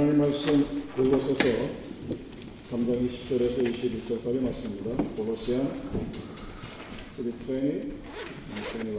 하나님 0.00 0.16
말씀 0.16 0.64
골로새서 0.96 1.44
3장 2.70 3.06
20절에서 3.06 3.56
21절까지 3.60 4.40
말씀입니다. 4.40 4.96
골로새안 5.14 5.68
320, 7.18 7.92
21. 8.56 8.98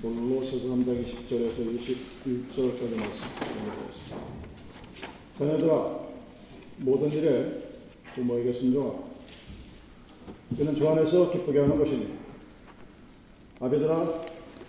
골로새서 0.00 0.66
3장 0.68 1.04
20절에서 1.04 1.56
21절까지 1.80 2.92
말씀. 2.96 3.20
자녀들아 5.36 5.98
모든 6.76 7.10
일에 7.10 7.72
부모에게 8.14 8.52
순종하라. 8.52 9.02
그는 10.56 10.76
주 10.76 10.88
안에서 10.88 11.32
기쁘게 11.32 11.58
하는 11.58 11.76
것이니 11.76 12.06
아비들아 13.58 14.22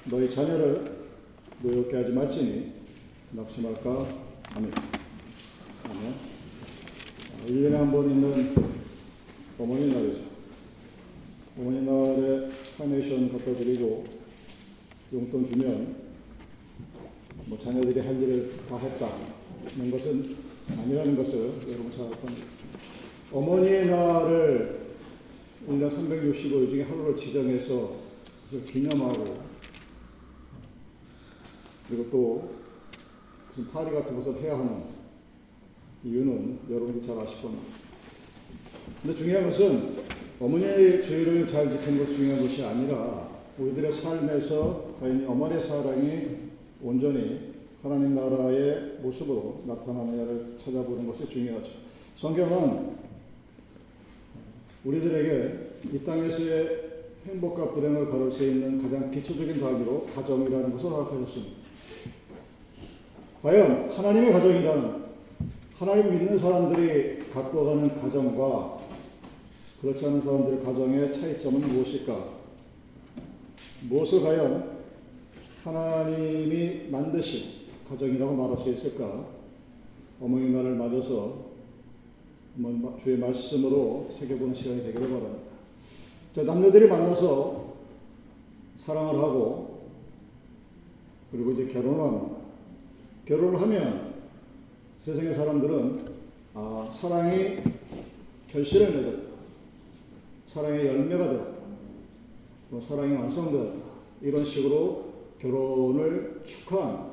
너희 0.05 0.34
자녀를 0.34 0.98
노엽게 1.61 1.98
하지 1.98 2.09
말지니 2.13 2.71
낙심할까 3.34 4.20
아멘. 4.55 4.71
아멘. 5.86 6.13
1년에 7.48 7.71
한 7.73 7.91
번 7.91 8.09
있는 8.09 8.55
어머니 9.58 9.94
날이죠. 9.94 10.20
어머니 11.58 11.81
날에 11.81 12.49
카네이션 12.77 13.31
갖다 13.31 13.55
드리고 13.55 14.03
용돈 15.13 15.48
주면 15.48 15.95
뭐 17.45 17.58
자녀들이 17.59 17.99
할 17.99 18.22
일을 18.22 18.53
다 18.70 18.77
했다는 18.77 19.91
것은 19.91 20.35
아니라는 20.70 21.16
것을 21.16 21.52
여러분 21.67 21.91
잘 21.91 22.05
압니다. 22.05 22.45
어머니의 23.31 23.88
날을 23.88 24.81
1년 25.70 25.89
365일 25.89 26.70
중에 26.70 26.83
하루를 26.83 27.16
지정해서 27.16 27.94
기념하고 28.70 29.39
그리고 31.88 32.09
또 32.09 32.60
무슨 33.55 33.69
파리 33.71 33.91
같은 33.91 34.15
것을 34.15 34.41
해야 34.41 34.57
하는 34.57 34.83
이유는 36.03 36.59
여러분이 36.69 37.05
잘 37.05 37.19
아실 37.19 37.41
겁니다. 37.41 37.65
근데 39.02 39.16
중요한 39.16 39.49
것은 39.49 39.95
어머니의 40.39 41.05
죄를 41.05 41.47
잘 41.47 41.69
지키는 41.69 41.99
것이 41.99 42.16
중요한 42.16 42.41
것이 42.41 42.63
아니라 42.63 43.30
우리들의 43.58 43.91
삶에서 43.91 44.95
과연 44.99 45.27
어머니의 45.27 45.61
사랑이 45.61 46.27
온전히 46.81 47.52
하나님 47.83 48.16
나라의 48.16 48.99
모습으로 49.02 49.63
나타나느냐를 49.67 50.55
찾아보는 50.58 51.08
것이 51.08 51.30
중요하죠. 51.30 51.69
성경은 52.15 52.95
우리들에게 54.86 55.71
이 55.93 55.99
땅에서의 56.03 56.91
행복과 57.27 57.71
불행을 57.71 58.09
걸을 58.09 58.31
수 58.31 58.43
있는 58.43 58.81
가장 58.81 59.11
기초적인 59.11 59.59
단위로 59.59 60.08
가정이라는 60.15 60.71
것을 60.71 60.89
허락하셨습니다. 60.89 61.61
과연 63.42 63.89
하나님의 63.89 64.34
가정이라는 64.34 65.02
하나님을 65.80 66.11
믿는 66.11 66.38
사람들이 66.38 67.31
갖고 67.31 67.66
가는 67.66 67.88
가정과 68.00 68.80
그렇지 69.81 70.06
않은 70.06 70.22
사람들의 70.22 70.64
가정의 70.64 71.11
차이점은 71.11 71.61
무엇일까? 71.61 72.23
무엇을 73.89 74.22
과연 74.22 74.81
하나님이 75.64 76.89
만드신 76.92 77.61
가정이라고 77.89 78.36
말할 78.36 78.64
수 78.64 78.70
있을까? 78.70 79.25
어머니 80.22 80.50
말을 80.50 80.76
맞아서 80.76 81.52
주의 83.03 83.17
말씀으로 83.17 84.08
새겨보는 84.11 84.53
시간이 84.53 84.83
되기를 84.83 85.02
바랍니다. 85.02 85.52
자, 86.36 86.44
남녀들이 86.44 86.88
만나서 86.88 87.73
사랑을 88.78 89.16
하고 89.16 89.88
그리고 91.31 91.53
이제 91.53 91.66
결혼을 91.66 92.03
합니다. 92.03 92.41
결혼을 93.25 93.61
하면 93.61 94.14
세상의 95.00 95.36
사람들은 95.36 96.05
아, 96.53 96.89
사랑이 96.91 97.58
결실을 98.52 98.91
맺었다. 98.91 99.31
사랑의 100.47 100.86
열매가 100.88 101.30
되었다. 101.30 101.52
사랑이 102.87 103.14
완성되었다. 103.15 103.80
이런 104.21 104.45
식으로 104.45 105.11
결혼을 105.39 106.42
축하합니다. 106.45 107.11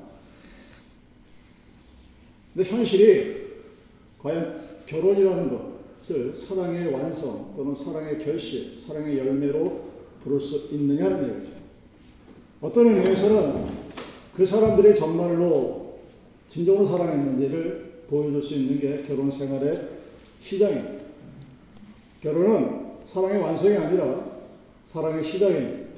근데 2.54 2.70
현실이 2.70 3.46
과연 4.18 4.60
결혼이라는 4.86 5.50
것을 6.00 6.34
사랑의 6.34 6.92
완성 6.92 7.54
또는 7.56 7.74
사랑의 7.74 8.24
결실, 8.24 8.80
사랑의 8.80 9.18
열매로 9.18 9.88
부를 10.24 10.40
수 10.40 10.68
있느냐는 10.74 11.36
얘기죠. 11.36 11.52
어떤 12.60 12.86
의미에서는 12.88 13.66
그 14.34 14.44
사람들이 14.44 14.98
정말로 14.98 15.87
진정으로 16.48 16.86
사랑했는지를 16.86 18.04
보여줄 18.08 18.42
수 18.42 18.54
있는 18.54 18.80
게 18.80 19.04
결혼 19.06 19.30
생활의 19.30 19.88
시작입니다. 20.42 21.04
결혼은 22.22 22.88
사랑의 23.06 23.40
완성이 23.40 23.76
아니라 23.76 24.24
사랑의 24.92 25.22
시작입니다. 25.24 25.88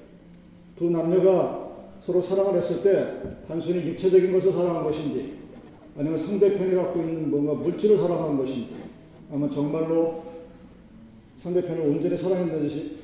두 0.76 0.90
남녀가 0.90 1.70
서로 2.00 2.20
사랑을 2.20 2.56
했을 2.56 2.82
때 2.82 3.44
단순히 3.46 3.86
육체적인 3.88 4.32
것을 4.32 4.52
사랑한 4.52 4.84
것인지 4.84 5.38
아니면 5.96 6.16
상대편이 6.18 6.74
갖고 6.74 7.00
있는 7.00 7.30
뭔가 7.30 7.54
물질을 7.54 7.98
사랑한 7.98 8.38
것인지 8.38 8.74
아니면 9.30 9.50
정말로 9.50 10.24
상대편을 11.36 11.82
온전히 11.82 12.16
사랑했는지 12.16 12.98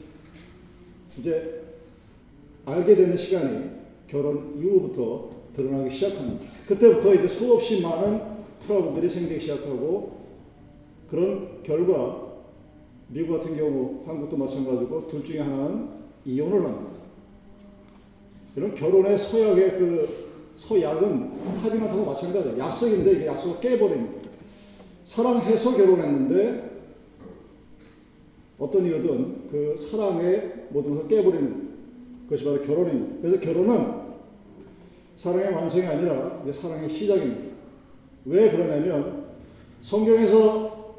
이제 1.19 1.62
알게 2.65 2.97
되는 2.97 3.17
시간이 3.17 3.71
결혼 4.09 4.59
이후부터 4.59 5.36
드러나기 5.56 5.94
시작합니다. 5.94 6.47
그때부터 6.69 7.15
이제 7.15 7.28
수없이 7.28 7.81
많은 7.81 8.21
트러블들이 8.61 9.09
생기기 9.09 9.41
시작하고 9.41 10.17
그런 11.11 11.62
결과 11.62 12.27
미국 13.09 13.39
같은 13.39 13.56
경우 13.56 14.03
한국도 14.06 14.37
마찬가지고 14.37 15.06
둘 15.06 15.25
중에 15.25 15.41
하나는 15.41 15.89
이혼을 16.25 16.62
합니다. 16.62 16.93
이런 18.56 18.75
결혼의 18.75 19.19
서약의 19.19 19.71
그 19.78 20.27
서약은 20.56 21.61
카비나트하고 21.62 22.05
마찬가지예요. 22.05 22.59
약속인데 22.59 23.12
이게 23.12 23.27
약속을 23.27 23.61
깨버립니다. 23.61 24.31
사랑해서 25.05 25.77
결혼했는데 25.77 26.77
어떤 28.59 28.87
이유든 28.87 29.49
그 29.50 29.77
사랑의 29.78 30.67
모든 30.71 30.94
것을 30.94 31.09
깨버리는 31.09 31.69
것이 32.28 32.44
바로 32.44 32.62
결혼입니다. 32.62 33.17
그래서 33.21 33.41
결혼은 33.41 34.06
사랑의 35.16 35.53
완성이 35.53 35.87
아니라 35.87 36.43
사랑의 36.53 36.91
시작입니다. 36.91 37.56
왜 38.27 38.50
그러냐면 38.50 39.27
성경에서 39.82 40.94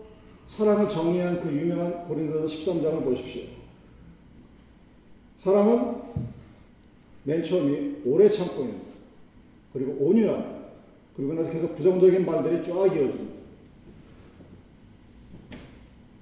사랑을 0.47 0.89
정리한 0.89 1.41
그 1.41 1.51
유명한 1.51 2.07
고린도서 2.07 2.45
13장을 2.45 3.03
보십시오. 3.03 3.44
사랑은 5.39 6.01
맨 7.23 7.44
처음이 7.44 7.97
오래 8.06 8.29
참고입니다. 8.29 8.88
그리고 9.73 9.97
온유함, 10.00 10.66
그리고 11.16 11.33
나서 11.33 11.51
계속 11.51 11.75
부정적인 11.75 12.25
말들이 12.25 12.66
쫙 12.66 12.69
이어집니다. 12.69 13.38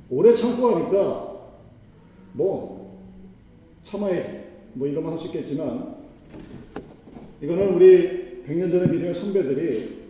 오래 0.10 0.34
참고 0.34 0.76
하니까 0.76 1.36
뭐 2.34 3.00
참아야지 3.84 4.46
뭐 4.74 4.88
이것만 4.88 5.14
할수 5.14 5.28
있겠지만 5.28 5.96
이거는 7.42 7.76
우리 7.76 8.44
100년 8.48 8.72
전에 8.72 8.88
믿음의 8.88 9.14
선배들이 9.14 10.06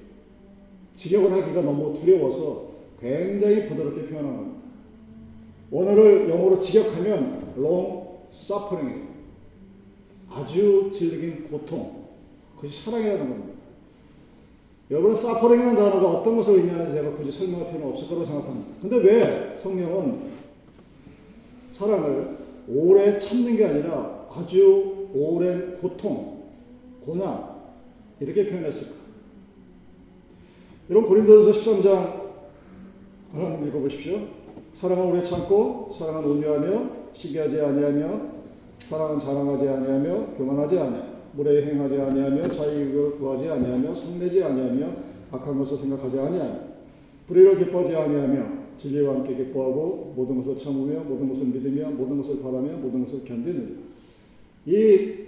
직역을 0.96 1.32
하기가 1.32 1.62
너무 1.62 1.94
두려워서 1.94 2.72
굉장히 3.00 3.68
부드럽게 3.68 4.08
표현하는 4.08 4.38
겁니다. 4.38 4.62
원어를 5.72 6.30
영어로 6.30 6.60
직역하면 6.60 7.54
long 7.58 8.06
suffering 8.32 9.06
아주 10.30 10.92
질긴 10.94 11.48
고통 11.50 12.06
그것이 12.56 12.84
사랑이라는 12.84 13.20
겁니다. 13.20 13.56
여러분 14.92 15.16
사퍼링이라는 15.16 15.76
단어가 15.76 16.20
어떤 16.20 16.38
것을 16.38 16.60
의미하는지 16.60 16.94
제가 16.94 17.16
굳이 17.16 17.32
설명할 17.32 17.68
필요는 17.72 17.94
없을 17.94 18.08
거라고 18.08 18.26
생각합니다. 18.26 18.70
근데 18.82 18.98
왜 18.98 19.58
성령은 19.62 20.36
사랑을 21.74 22.38
오래 22.68 23.18
참는 23.18 23.58
게 23.58 23.66
아니라 23.66 24.28
아주 24.32 25.08
오랜 25.14 25.78
고통, 25.78 26.35
고난 27.06 27.56
이렇게 28.20 28.50
표현했을까? 28.50 29.06
여러분 30.90 31.10
고린도서 31.10 31.52
13장 31.52 32.26
하나 33.32 33.68
읽어보십시오. 33.68 34.28
사랑은 34.74 35.06
오래 35.08 35.24
참고 35.24 35.94
사랑은 35.98 36.24
온유하며 36.26 36.90
시기하지 37.14 37.62
아니하며 37.62 38.22
사랑은 38.90 39.20
자랑하지 39.20 39.68
아니하며 39.68 40.26
교만하지 40.38 40.80
아니하며 40.80 41.16
물에 41.34 41.66
행하지 41.66 42.00
아니하며 42.00 42.48
자익을 42.50 43.18
구하지 43.18 43.50
아니하며 43.50 43.94
성내지 43.94 44.44
아니하며 44.44 44.90
악한 45.32 45.58
것을 45.58 45.78
생각하지 45.78 46.20
아니하며 46.20 46.60
불의를 47.28 47.58
기뻐하지 47.58 47.96
아니하며 47.96 48.66
진리와 48.78 49.16
함께 49.16 49.36
기뻐하고 49.36 50.14
모든 50.16 50.38
것을 50.38 50.60
참으며 50.60 51.02
모든 51.02 51.30
것을 51.30 51.46
믿으며 51.48 51.90
모든 51.92 52.18
것을 52.18 52.42
바라며 52.42 52.74
모든 52.78 53.06
것을 53.06 53.26
견디는 53.26 53.86
이 54.68 55.25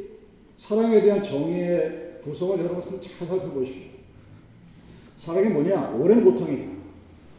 사랑에 0.57 1.00
대한 1.01 1.24
정의의 1.24 2.19
구성을 2.24 2.59
여러분 2.59 2.81
잘 2.81 3.27
살펴보십시오. 3.27 3.83
사랑이 5.19 5.50
뭐냐? 5.50 5.95
오랜 6.00 6.24
고통이다. 6.24 6.71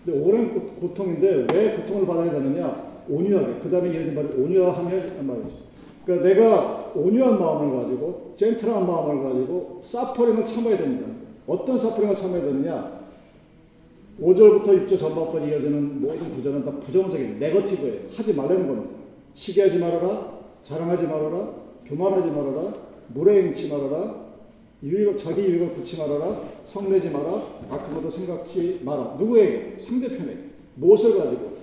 근데 0.04 0.20
오랜 0.20 0.54
고, 0.54 0.94
통인데왜 0.94 1.76
고통을 1.76 2.06
받아야 2.06 2.32
되느냐? 2.32 3.02
온유하게. 3.08 3.60
그 3.60 3.70
다음에 3.70 3.88
예를 3.88 4.14
들면 4.14 4.32
온유하면 4.32 5.26
말이죠. 5.26 5.56
그러니까 6.04 6.28
내가 6.28 6.92
온유한 6.94 7.38
마음을 7.38 7.82
가지고 7.82 8.34
젠틀한 8.36 8.86
마음을 8.86 9.22
가지고 9.22 9.80
사퍼링을 9.84 10.46
참아야 10.46 10.78
됩니다. 10.78 11.06
어떤 11.46 11.78
사퍼링을 11.78 12.14
참아야 12.14 12.42
되느냐? 12.42 12.98
5절부터 14.20 14.64
6절 14.64 14.98
전반까지 14.98 15.50
이어지는 15.50 16.00
모든 16.00 16.34
구절은 16.34 16.64
다 16.64 16.72
부정적인 16.72 17.38
네거티브예요. 17.38 17.94
하지 18.14 18.34
말라는 18.34 18.66
겁니다. 18.66 18.90
시기하지 19.34 19.78
말아라, 19.78 20.38
자랑하지 20.64 21.04
말아라, 21.04 21.52
교만하지 21.86 22.30
말아라, 22.30 22.87
무례행치 23.08 23.68
말아라, 23.68 24.28
유익, 24.82 25.18
자기 25.18 25.42
유익을 25.42 25.72
붙지 25.72 25.98
말아라, 25.98 26.42
성내지 26.66 27.10
마라, 27.10 27.42
악한 27.70 28.10
생각지 28.10 28.80
마라. 28.84 29.16
누구에게? 29.18 29.76
상대편에게. 29.80 30.38
무엇을 30.76 31.18
가지고? 31.18 31.58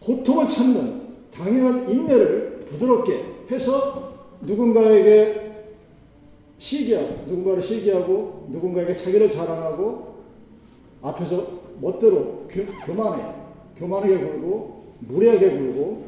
고통을 0.00 0.48
참는 0.48 1.02
당연한 1.32 1.90
인내를 1.90 2.64
부드럽게 2.66 3.24
해서 3.50 4.12
누군가에게 4.42 5.46
시기하고, 6.58 7.24
누군가를 7.26 7.62
시기하고, 7.62 8.48
누군가에게 8.50 8.96
자기를 8.96 9.30
자랑하고, 9.30 10.16
앞에서 11.02 11.46
멋대로 11.80 12.46
교, 12.50 12.94
만해 12.94 13.22
교만하게 13.78 14.18
굴고, 14.18 14.84
무례하게 15.00 15.50
굴고, 15.50 16.04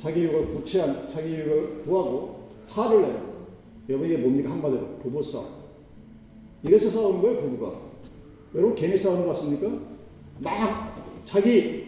자기 0.00 0.20
유익을 0.20 0.54
구체한, 0.54 1.08
자기 1.12 1.30
유익을 1.30 1.82
구하고, 1.84 2.40
화를 2.68 3.02
내요. 3.02 3.35
여러분 3.88 4.08
이게 4.08 4.18
뭡니까? 4.18 4.50
한마디로 4.50 4.98
부부 5.02 5.22
싸움. 5.22 5.46
이래서 6.62 6.90
싸우는 6.90 7.22
거예요, 7.22 7.40
부부가. 7.42 7.78
여러분 8.54 8.74
괜히 8.74 8.96
싸우는 8.98 9.26
것 9.26 9.28
같습니까? 9.28 9.68
막 10.40 11.22
자기 11.24 11.86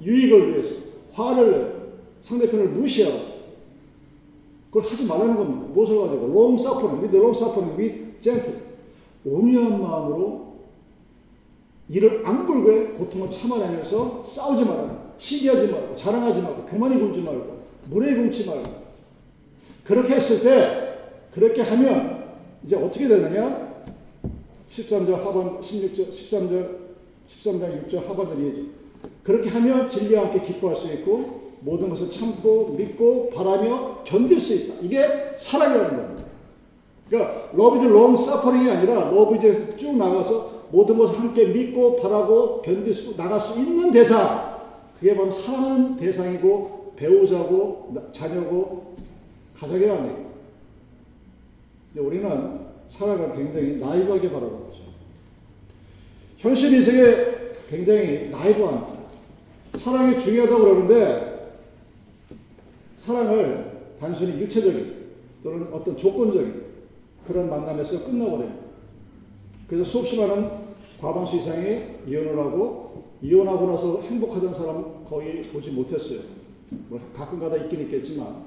유익을 0.00 0.52
위해서 0.52 0.80
화를 1.12 1.52
내요. 1.52 1.82
상대편을 2.22 2.68
무시하고 2.68 3.32
그걸 4.70 4.90
하지 4.90 5.04
말라는 5.04 5.36
겁니다. 5.36 5.66
무엇을 5.72 5.98
가지고? 5.98 6.26
long 6.26 6.54
suffering, 6.60 7.02
with 7.02 7.16
long 7.16 7.36
suffering, 7.36 7.78
with 7.78 8.20
gentle. 8.20 8.60
온유한 9.24 9.80
마음으로 9.80 10.52
이를 11.88 12.26
악물고 12.26 12.94
고통을 12.94 13.30
참아내면서 13.30 14.24
싸우지 14.24 14.64
말고 14.64 15.12
시기하지 15.18 15.70
말고 15.70 15.96
자랑하지 15.96 16.40
말고 16.40 16.66
교만이 16.66 16.98
굴지 16.98 17.20
말고 17.20 17.62
무례 17.90 18.14
굴지 18.14 18.46
말고 18.46 18.82
그렇게 19.84 20.14
했을 20.14 20.42
때 20.42 20.81
그렇게 21.32 21.62
하면 21.62 22.24
이제 22.64 22.76
어떻게 22.76 23.08
되느냐? 23.08 23.72
13절 24.70 25.12
하반 25.24 25.60
16절 25.60 26.10
13절 26.10 26.78
13장 27.28 27.88
6절 27.88 28.06
하반절이죠. 28.06 28.62
그렇게 29.22 29.48
하면 29.50 29.88
진리와 29.88 30.26
함께 30.26 30.40
기뻐할 30.40 30.76
수 30.76 30.92
있고 30.94 31.42
모든 31.60 31.88
것을 31.88 32.10
참고 32.10 32.74
믿고 32.76 33.30
바라며 33.30 34.02
견딜 34.04 34.40
수 34.40 34.54
있다. 34.54 34.74
이게 34.82 35.06
사랑이라는 35.38 35.96
겁니다. 35.96 36.24
그러니까 37.08 37.50
love 37.54 37.80
is 37.80 37.92
long 37.92 38.14
suffering이 38.14 38.70
아니라 38.70 39.10
love 39.10 39.36
이제 39.36 39.76
쭉 39.76 39.96
나가서 39.96 40.62
모든 40.70 40.96
것을 40.98 41.20
함께 41.20 41.46
믿고 41.46 41.96
바라고 41.96 42.62
견딜 42.62 42.94
수 42.94 43.16
나갈 43.16 43.40
수 43.40 43.58
있는 43.58 43.92
대상. 43.92 44.52
그게 44.98 45.14
바로 45.14 45.30
사랑하는 45.30 45.96
대상이고 45.96 46.92
배우자고 46.96 47.94
자녀고 48.12 48.94
가족이라는 49.58 50.10
얘기예요. 50.10 50.31
우리는 52.00 52.60
살아가 52.88 53.32
굉장히 53.32 53.76
나이브하게 53.76 54.30
바라보는 54.30 54.66
거죠. 54.66 54.82
현실 56.38 56.72
인생에 56.74 57.32
굉장히 57.68 58.28
나이브한 58.30 58.86
사랑이 59.74 60.18
중요하다고 60.18 60.62
그러는데 60.62 61.56
사랑을 62.98 63.94
단순히 63.98 64.40
육체적인 64.40 65.02
또는 65.42 65.72
어떤 65.72 65.96
조건적인 65.96 66.62
그런 67.26 67.48
만남에서 67.48 68.04
끝나버려요. 68.04 68.62
그래서 69.68 69.84
수없이 69.84 70.18
많은 70.18 70.50
과반수 71.00 71.36
이상이 71.36 71.82
이혼을 72.06 72.38
하고 72.38 73.04
이혼하고 73.22 73.66
나서 73.66 74.02
행복하던 74.02 74.52
사람 74.54 75.04
거의 75.04 75.44
보지 75.44 75.70
못했어요. 75.70 76.20
뭐 76.88 77.00
가끔가다 77.14 77.56
있긴 77.64 77.82
있겠지만 77.82 78.44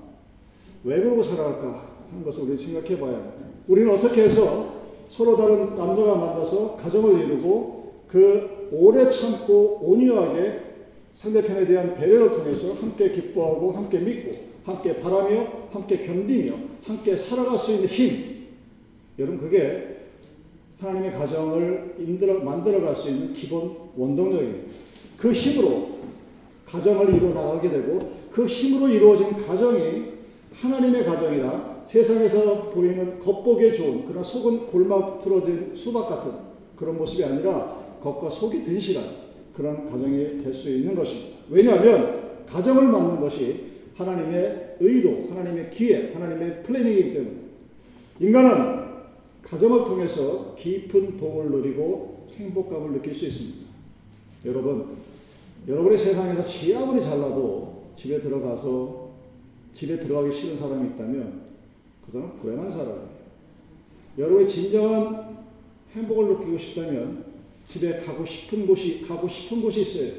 왜 0.84 1.02
그러고 1.02 1.24
살아갈까 1.24 1.95
하는 2.12 2.24
것을 2.24 2.44
우리 2.44 2.58
생각해 2.58 3.00
봐야 3.00 3.14
합니다. 3.14 3.46
우리는 3.68 3.94
어떻게 3.94 4.24
해서 4.24 4.76
서로 5.10 5.38
다른 5.38 5.76
남녀가 5.76 6.16
만나서 6.16 6.78
가정을 6.78 7.24
이루고 7.26 7.94
그 8.08 8.70
오래 8.72 9.10
참고 9.10 9.80
온유하게 9.82 10.62
상대편에 11.14 11.66
대한 11.66 11.96
배려를 11.96 12.32
통해서 12.32 12.74
함께 12.74 13.10
기뻐하고 13.10 13.72
함께 13.72 14.00
믿고 14.00 14.36
함께 14.66 15.00
바라며 15.00 15.48
함께 15.72 16.06
견디며 16.06 16.54
함께 16.84 17.16
살아갈 17.16 17.58
수 17.58 17.72
있는 17.72 17.88
힘 17.88 18.48
여러분 19.18 19.40
그게 19.40 19.96
하나님의 20.80 21.14
가정을 21.14 21.96
인들어 22.00 22.40
만들어갈 22.44 22.96
수 22.96 23.10
있는 23.10 23.34
기본 23.34 23.76
원동력입니다. 23.96 24.74
그 25.18 25.32
힘으로 25.32 26.00
가정을 26.66 27.16
이루어 27.16 27.34
나가게 27.34 27.70
되고 27.70 28.00
그 28.32 28.46
힘으로 28.46 28.90
이루어진 28.90 29.32
가정이 29.46 30.16
하나님의 30.54 31.06
가정이다. 31.06 31.75
세상에서 31.88 32.70
보이는 32.72 33.20
겉보기에 33.20 33.76
좋은 33.76 34.06
그러나 34.06 34.24
속은 34.24 34.68
골막 34.68 35.20
틀어진 35.20 35.76
수박 35.76 36.10
같은 36.10 36.32
그런 36.76 36.98
모습이 36.98 37.24
아니라 37.24 37.98
겉과 38.02 38.30
속이 38.30 38.64
든실한 38.64 39.04
그런 39.56 39.86
가정이 39.90 40.44
될 40.44 40.54
수 40.54 40.70
있는 40.70 40.96
것입니다. 40.96 41.38
왜냐하면 41.50 42.46
가정을 42.46 42.84
만든 42.88 43.22
것이 43.22 43.76
하나님의 43.96 44.78
의도, 44.80 45.28
하나님의 45.30 45.72
기회, 45.72 46.12
하나님의 46.14 46.64
플래닝이기 46.64 47.14
때문에 47.14 47.36
인간은 48.20 48.86
가정을 49.44 49.86
통해서 49.86 50.56
깊은 50.56 51.18
복을 51.18 51.52
누리고 51.52 52.28
행복감을 52.36 52.94
느낄 52.94 53.14
수 53.14 53.26
있습니다. 53.26 53.66
여러분, 54.46 54.98
여러분의 55.68 55.98
세상에서 55.98 56.46
지 56.46 56.76
아무리 56.76 57.02
잘나도 57.02 57.84
집에 57.96 58.20
들어가서 58.20 59.12
집에 59.74 59.98
들어가기 60.00 60.36
싫은 60.36 60.58
사람이 60.58 60.90
있다면 60.90 61.45
그 62.06 62.12
사람은 62.12 62.36
불행한 62.36 62.72
사람이에요. 62.72 63.16
여러분이 64.18 64.50
진정한 64.50 65.38
행복을 65.94 66.34
느끼고 66.34 66.58
싶다면 66.58 67.26
집에 67.68 68.00
가고 68.00 68.26
싶은 68.26 68.68
곳이 68.68 69.06
가고 69.08 69.28
싶은 69.28 69.62
곳이 69.62 69.82
있어요. 69.82 70.12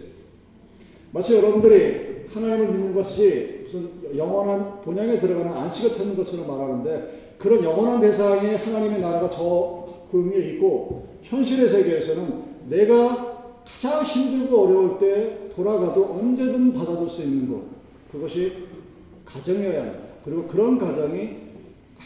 마치 1.12 1.34
여러분들이 1.36 2.26
하나님을 2.28 2.72
믿는 2.72 2.94
것이 2.94 3.60
무슨 3.62 3.90
영원한 4.16 4.80
본향에 4.82 5.18
들어가는 5.18 5.52
안식을 5.52 5.92
찾는 5.92 6.16
것처럼 6.16 6.46
말하는데 6.46 7.34
그런 7.38 7.62
영원한 7.62 8.00
대상에 8.00 8.56
하나님의 8.56 9.00
나라가 9.00 9.30
저그 9.30 10.30
위에 10.30 10.54
있고 10.54 11.08
현실의 11.22 11.68
세계에서는 11.68 12.44
내가 12.68 13.36
가장 13.64 14.04
힘들고 14.04 14.64
어려울 14.64 14.98
때 14.98 15.48
돌아가도 15.54 16.04
언제든 16.14 16.74
받아줄 16.74 17.08
수 17.08 17.22
있는 17.22 17.50
것 17.50 17.62
그것이 18.10 18.52
가정이어야 19.24 19.80
합니다. 19.80 19.98
그리고 20.24 20.46
그런 20.46 20.78
가정이 20.78 21.45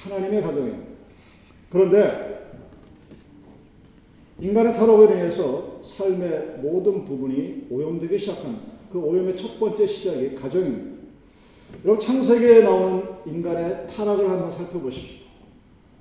하나님의 0.03 0.43
가정입니다. 0.43 0.91
그런데 1.71 2.41
인간의 4.41 4.73
타락으로 4.73 5.13
인해서 5.13 5.83
삶의 5.85 6.61
모든 6.63 7.05
부분이 7.05 7.67
오염되기 7.71 8.19
시작합니다. 8.19 8.73
그 8.91 8.99
오염의 8.99 9.37
첫 9.37 9.59
번째 9.61 9.87
시작이 9.87 10.35
가정입니다. 10.35 11.01
여러분 11.85 12.01
창세기에 12.01 12.63
나오는 12.63 13.05
인간의 13.27 13.87
타락을 13.89 14.29
한번 14.29 14.51
살펴보십시오. 14.51 15.21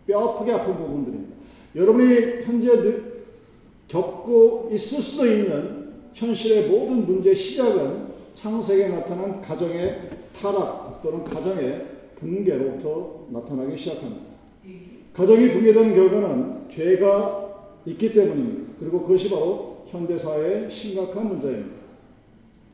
뼈아프게 0.07 0.51
아픈 0.53 0.75
부분들입니다. 0.77 1.35
여러분이 1.75 2.43
현재 2.43 3.01
겪고 3.87 4.69
있을 4.73 5.03
수도 5.03 5.27
있는 5.27 5.93
현실의 6.13 6.69
모든 6.69 7.05
문제의 7.05 7.35
시작은 7.35 8.09
창세기에 8.33 8.89
나타난 8.89 9.41
가정의 9.41 10.09
타락 10.39 11.01
또는 11.03 11.23
가정의 11.23 11.88
붕괴로부터 12.19 13.27
나타나기 13.29 13.77
시작합니다. 13.77 14.29
가정이 15.13 15.51
붕괴되는 15.51 15.95
결과는 15.95 16.69
죄가 16.71 17.69
있기 17.85 18.13
때문입니다. 18.13 18.73
그리고 18.79 19.01
그것이 19.01 19.29
바로 19.29 19.85
현대사회의 19.87 20.71
심각한 20.71 21.27
문제입니다. 21.27 21.79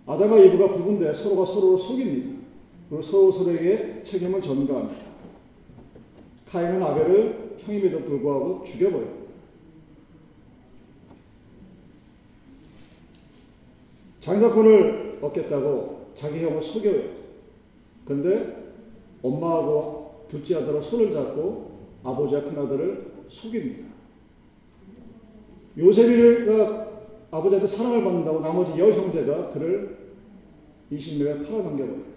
아담과 0.05 0.39
이브가 0.39 0.73
부분돼 0.73 1.13
서로가 1.13 1.45
서로를 1.45 1.79
속입니다. 1.79 2.35
그리고 2.89 3.01
서로 3.01 3.31
서로에게 3.31 4.03
책임을 4.03 4.41
전가합니다. 4.41 5.01
카인은 6.49 6.83
아벨을 6.83 7.55
형임에도 7.59 8.01
불구하고 8.01 8.63
죽여버려요. 8.65 9.25
장자권을 14.21 15.19
얻겠다고 15.21 16.11
자기 16.15 16.43
형을 16.43 16.61
속여요. 16.61 17.03
근데 18.05 18.64
엄마하고 19.25 20.25
둘째 20.27 20.55
아들하고 20.55 20.81
손을 20.81 21.13
잡고 21.13 21.71
아버지와 22.03 22.43
큰아들을 22.43 23.13
속입니다. 23.29 23.85
요셉이가 25.77 26.91
아버지한테 27.31 27.67
사랑을 27.67 28.03
받는다고 28.03 28.39
나머지 28.39 28.79
열 28.79 28.93
형제가 28.93 29.49
그를 29.51 29.97
20명에 30.91 31.45
팔아넘겨버려요. 31.45 32.15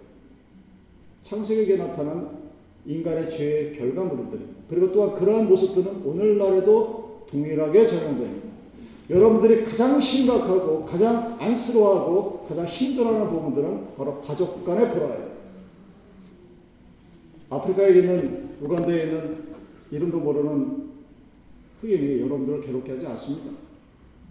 창세기에 1.23 1.77
나타난 1.77 2.39
인간의 2.85 3.31
죄의 3.31 3.77
결과물들입니다. 3.77 4.59
그리고 4.69 4.91
또한 4.91 5.15
그러한 5.15 5.49
모습들은 5.49 6.05
오늘날에도 6.05 7.25
동일하게 7.29 7.87
적용됩니다. 7.87 8.49
여러분들이 9.09 9.63
가장 9.63 9.99
심각하고 9.99 10.85
가장 10.85 11.35
안쓰러워하고 11.39 12.45
가장 12.47 12.65
힘들어하는 12.65 13.29
부분들은 13.29 13.95
바로 13.97 14.21
가족 14.21 14.63
간의 14.63 14.91
불화예요. 14.91 15.28
아프리카에 17.49 17.99
있는 17.99 18.49
우간다에 18.61 19.03
있는 19.03 19.37
이름도 19.91 20.19
모르는 20.19 20.89
흑인이 21.81 22.21
여러분들을 22.21 22.61
괴롭게 22.61 22.93
하지 22.93 23.07
않습니다. 23.07 23.51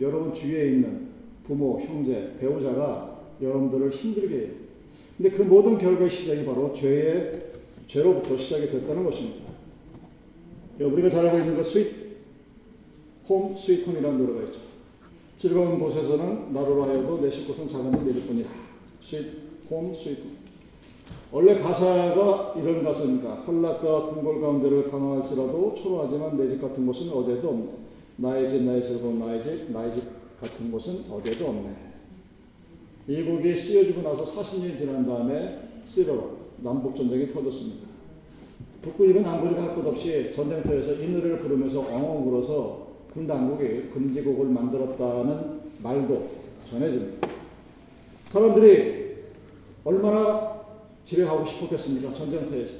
여러분 0.00 0.34
주위에 0.34 0.70
있는 0.70 1.08
부모, 1.44 1.80
형제, 1.80 2.36
배우자가 2.38 3.20
여러분들을 3.40 3.90
힘들게 3.90 4.36
해요. 4.36 4.48
근데 5.16 5.30
그 5.30 5.42
모든 5.42 5.78
결과의 5.78 6.10
시작이 6.10 6.44
바로 6.44 6.72
죄의 6.72 7.52
죄로부터 7.88 8.38
시작이 8.38 8.68
됐다는 8.68 9.04
것입니다. 9.04 9.48
우리가 10.78 11.10
잘 11.10 11.26
알고 11.26 11.38
있는 11.38 11.56
그 11.56 11.64
sweet 11.64 12.08
home, 13.28 13.56
sweet 13.56 13.86
home이라는 13.86 14.18
노래가 14.18 14.46
있죠. 14.46 14.60
즐거운 15.38 15.78
곳에서는 15.78 16.52
날 16.52 16.68
오라 16.68 16.84
하여도 16.84 17.20
내 17.20 17.31
쉴 17.31 17.46
곳은 17.48 17.68
작은 17.68 17.90
집 17.92 18.04
내 18.04 18.26
집뿐이리. 18.26 18.48
Sweet 19.02 19.26
home, 19.70 19.94
sweet 19.94 20.18
home. 20.20 20.37
원래 21.30 21.56
가사가 21.56 22.54
이런 22.56 22.82
가사입니다. 22.82 23.34
쾌락과 23.34 24.06
궁궐 24.10 24.40
가운데를 24.40 24.90
방황할지라도 24.90 25.74
초라하지만 25.74 26.36
내 26.38 26.48
집 26.48 26.60
같은 26.62 26.86
곳은 26.86 27.10
어디에도 27.12 27.48
없네. 27.50 27.68
나의 28.16 28.48
집, 28.48 28.62
나의 28.62 28.82
즐거운 28.82 29.18
나의 29.18 29.42
집, 29.42 29.70
나의 29.70 29.92
집 29.94 30.04
같은 30.40 30.72
곳은 30.72 31.04
어디에도 31.10 31.46
없네. 31.48 31.70
이 33.08 33.22
곡이 33.22 33.56
쓰여지고 33.56 34.02
나서 34.02 34.24
40년이 34.24 34.78
지난 34.78 35.06
다음에 35.06 35.58
시로 35.84 36.38
남북전쟁이 36.58 37.28
터졌습니다. 37.28 37.86
북군이고 38.82 39.20
남군이고 39.20 39.60
할것 39.60 39.86
없이 39.86 40.32
전쟁터에서 40.34 40.94
이 40.94 41.08
노래를 41.10 41.40
부르면서 41.40 41.80
엉엉 41.80 42.26
울어서 42.28 42.88
군 43.12 43.26
당국이 43.26 43.90
금지곡을 43.92 44.46
만들었다는 44.46 45.60
말도 45.82 46.28
전해집니다. 46.70 47.28
사람들이 48.30 49.16
얼마나 49.84 50.57
가고 51.16 51.44
싶었겠습니까? 51.46 52.14
전쟁터에서. 52.14 52.74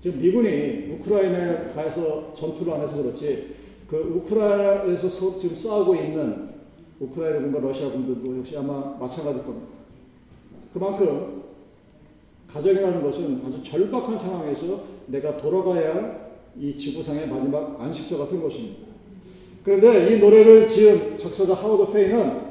지금 0.00 0.20
미군이 0.20 0.92
우크라이나에 0.94 1.72
가서 1.72 2.34
전투를 2.34 2.72
안 2.74 2.82
해서 2.82 3.02
그렇지, 3.02 3.54
그 3.88 3.96
우크라이나에서 3.96 5.38
지금 5.38 5.56
싸우고 5.56 5.94
있는 5.94 6.50
우크라이나 7.00 7.40
군과 7.40 7.60
러시아 7.60 7.90
군들도 7.90 8.38
역시 8.38 8.56
아마 8.56 8.96
마찬가지일 8.98 9.44
겁니다. 9.44 9.68
그만큼 10.72 11.42
가정이라는 12.52 13.02
것은 13.02 13.42
아주 13.46 13.62
절박한 13.62 14.18
상황에서 14.18 14.82
내가 15.06 15.36
돌아가야 15.36 15.94
할 15.94 16.24
이 16.56 16.76
지구상의 16.76 17.28
마지막 17.28 17.80
안식처 17.80 18.18
같은 18.18 18.40
것입니다. 18.40 18.84
그런데 19.64 20.14
이 20.14 20.20
노래를 20.20 20.68
지은 20.68 21.18
작사가 21.18 21.54
하워드 21.54 21.92
페이는 21.92 22.42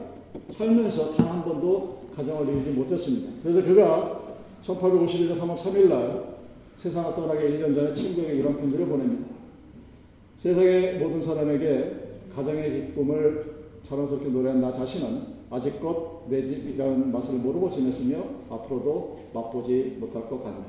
살면서 0.50 1.13
단 1.13 1.27
한 1.27 1.43
번도 1.43 2.03
가정을 2.15 2.48
이루지 2.48 2.72
못했습니다. 2.72 3.31
그래서 3.41 3.65
그가 3.65 4.22
1851년 4.65 5.38
3월 5.39 5.55
3일 5.55 5.89
날 5.89 6.34
세상을 6.77 7.13
떠나기 7.15 7.46
1년 7.48 7.75
전에 7.75 7.93
친구에게 7.93 8.36
이런 8.36 8.58
편지를 8.58 8.86
보냅니다. 8.88 9.27
세상의 10.38 11.00
모든 11.00 11.22
사람에게 11.22 11.96
가정의 12.34 12.88
기쁨을 12.88 13.53
자랑스럽게 13.84 14.29
노래한 14.29 14.62
나 14.62 14.74
자신은 14.74 15.34
아직껏 15.50 16.24
내 16.29 16.48
집이라는 16.48 17.12
맛을 17.12 17.36
모르고 17.39 17.70
지냈으며 17.70 18.17
앞으로도 18.50 19.20
맛보지 19.34 19.98
못할 20.00 20.27
것 20.29 20.43
같네. 20.43 20.65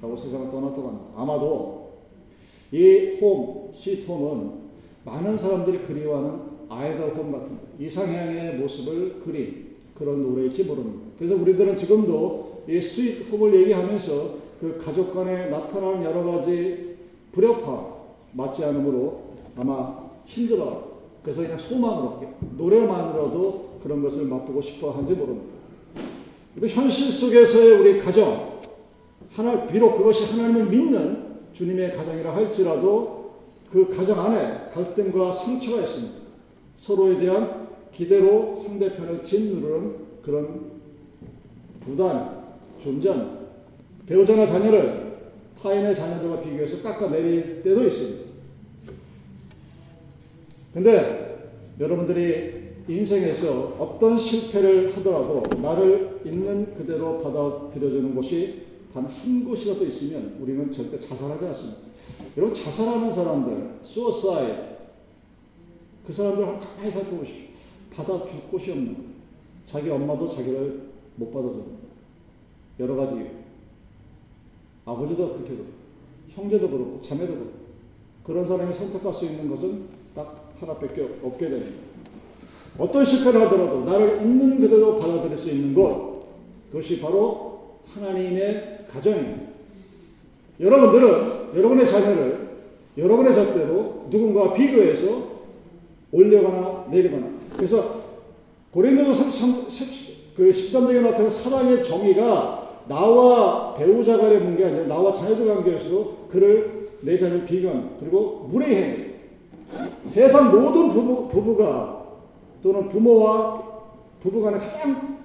라고 0.00 0.16
세상을 0.16 0.50
떠났다고 0.50 0.88
합니다. 0.88 1.06
아마도 1.16 1.92
이 2.72 3.18
home, 3.20 3.70
sweet 3.72 4.12
home은 4.12 4.68
많은 5.04 5.38
사람들이 5.38 5.80
그리워하는 5.80 6.40
ideal 6.68 7.10
home 7.14 7.32
같은 7.32 7.58
이상향의 7.78 8.56
모습을 8.56 9.20
그린 9.20 9.68
그런 9.94 10.22
노래일지 10.22 10.64
모릅니다. 10.64 11.06
그래서 11.18 11.34
우리들은 11.34 11.76
지금도 11.76 12.57
이 12.68 12.82
sweet 12.82 13.32
home을 13.32 13.54
얘기하면서 13.62 14.12
그 14.60 14.78
가족 14.84 15.14
간에 15.14 15.46
나타나는 15.46 16.04
여러 16.04 16.22
가지 16.22 16.96
불협화 17.32 17.96
맞지 18.32 18.62
않으므로 18.62 19.22
아마 19.56 20.10
힘들어. 20.26 20.98
그래서 21.22 21.40
그냥 21.40 21.58
소망으로 21.58 22.22
노래만으로도 22.58 23.78
그런 23.82 24.02
것을 24.02 24.26
맛보고 24.26 24.60
싶어 24.60 24.90
하는지 24.90 25.14
모릅니다. 25.14 25.56
현실 26.68 27.10
속에서의 27.10 27.80
우리 27.80 27.98
가정, 27.98 28.60
하나 29.30 29.66
비록 29.66 29.96
그것이 29.96 30.24
하나님을 30.24 30.66
믿는 30.66 31.28
주님의 31.54 31.94
가정이라 31.94 32.34
할지라도 32.34 33.32
그 33.72 33.94
가정 33.94 34.20
안에 34.20 34.70
갈등과 34.74 35.32
상처가 35.32 35.82
있습니다. 35.82 36.18
서로에 36.76 37.18
대한 37.18 37.68
기대로 37.92 38.56
상대편을 38.56 39.24
짓누르는 39.24 39.96
그런 40.22 40.78
부담, 41.80 42.37
존재합니다. 42.82 43.38
배우자나 44.06 44.46
자녀를 44.46 45.18
타인의 45.62 45.94
자녀들과 45.94 46.40
비교해서 46.40 46.82
깎아내릴 46.82 47.62
때도 47.62 47.86
있습니다. 47.86 48.28
근데 50.72 51.52
여러분들이 51.80 52.58
인생에서 52.88 53.76
어떤 53.78 54.18
실패를 54.18 54.96
하더라도 54.96 55.42
나를 55.60 56.20
있는 56.24 56.74
그대로 56.74 57.18
받아들여주는 57.22 58.14
곳이 58.14 58.68
단 58.92 59.04
한 59.06 59.44
곳이라도 59.44 59.84
있으면 59.84 60.38
우리는 60.40 60.72
절대 60.72 60.98
자살하지 60.98 61.44
않습니다. 61.46 61.78
여러분 62.36 62.54
자살하는 62.54 63.12
사람들, 63.12 63.80
수어사이 63.84 64.52
그 66.06 66.12
사람들 66.12 66.44
가만히 66.44 66.90
살펴보십시오. 66.90 67.48
받아줄 67.94 68.40
곳이 68.50 68.70
없는 68.70 68.94
거예요. 68.94 69.08
자기 69.66 69.90
엄마도 69.90 70.28
자기를 70.28 70.88
못 71.16 71.30
받아줍니다. 71.32 71.77
여러 72.80 72.96
가지 72.96 73.30
아버지도 74.84 75.32
그렇게 75.34 75.50
그렇고 75.50 75.70
형제도 76.34 76.68
그렇고 76.70 77.00
자매도 77.02 77.32
그렇고 77.32 77.52
그런 78.24 78.46
사람이 78.46 78.74
선택할 78.74 79.12
수 79.14 79.24
있는 79.24 79.50
것은 79.50 79.84
딱 80.14 80.52
하나밖에 80.60 81.18
없게 81.22 81.48
됩니다. 81.48 81.76
어떤 82.78 83.04
실패를 83.04 83.40
하더라도 83.42 83.84
나를 83.84 84.22
있는 84.22 84.60
그대로 84.60 84.98
받아들일 84.98 85.36
수 85.36 85.50
있는 85.50 85.74
것 85.74 86.22
그것이 86.70 87.00
바로 87.00 87.80
하나님의 87.86 88.86
가정입니다. 88.90 89.48
여러분들은 90.60 91.56
여러분의 91.56 91.86
자녀를 91.86 92.48
여러분의 92.96 93.34
잣대로 93.34 94.06
누군가와 94.10 94.54
비교해서 94.54 95.38
올려거나 96.10 96.86
내리거나 96.90 97.28
그래서 97.56 98.02
고린도서 98.72 99.14
13, 99.14 100.34
그 100.36 100.50
13장에 100.50 101.00
나타난 101.00 101.30
사랑의 101.30 101.84
정의가 101.84 102.57
나와 102.88 103.74
배우자 103.74 104.16
간의 104.16 104.40
문제 104.40 104.64
아니라 104.64 104.86
나와 104.86 105.12
자녀들 105.12 105.46
관계에서도 105.46 106.28
그를 106.30 106.90
내 107.02 107.18
자녀를 107.18 107.46
비교하는 107.46 107.90
그리고 108.00 108.48
무례해 108.50 109.08
세상 110.06 110.50
모든 110.50 110.90
부부, 110.90 111.28
부부가 111.28 112.06
또는 112.62 112.88
부모와 112.88 113.62
부부 114.20 114.42
간에 114.42 114.58
가장 114.58 115.18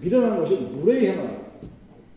미련한 0.00 0.40
것이 0.40 0.56
무례해만 0.56 1.46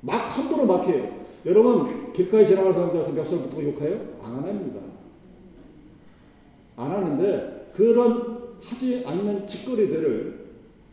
막 0.01 0.15
함부로 0.15 0.65
막 0.65 0.87
해요. 0.87 1.19
여러분 1.45 2.11
길가에 2.13 2.45
지나가는 2.45 2.73
사람들한테 2.73 3.13
멱살 3.13 3.39
붙고 3.39 3.63
욕해요? 3.63 3.99
안 4.23 4.35
합니다. 4.35 4.79
안 6.75 6.91
하는데 6.91 7.71
그런 7.75 8.39
하지 8.61 9.03
않는 9.05 9.47
짓거리들을 9.47 10.49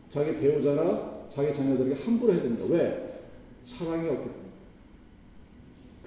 자기 0.09 0.37
배우자나 0.37 1.17
자기 1.33 1.53
자녀들에게 1.53 2.01
함부로 2.03 2.33
해야 2.33 2.41
된다. 2.41 2.63
왜? 2.69 3.06
사랑이 3.67 4.07
없기 4.07 4.23
때문에. 4.23 4.47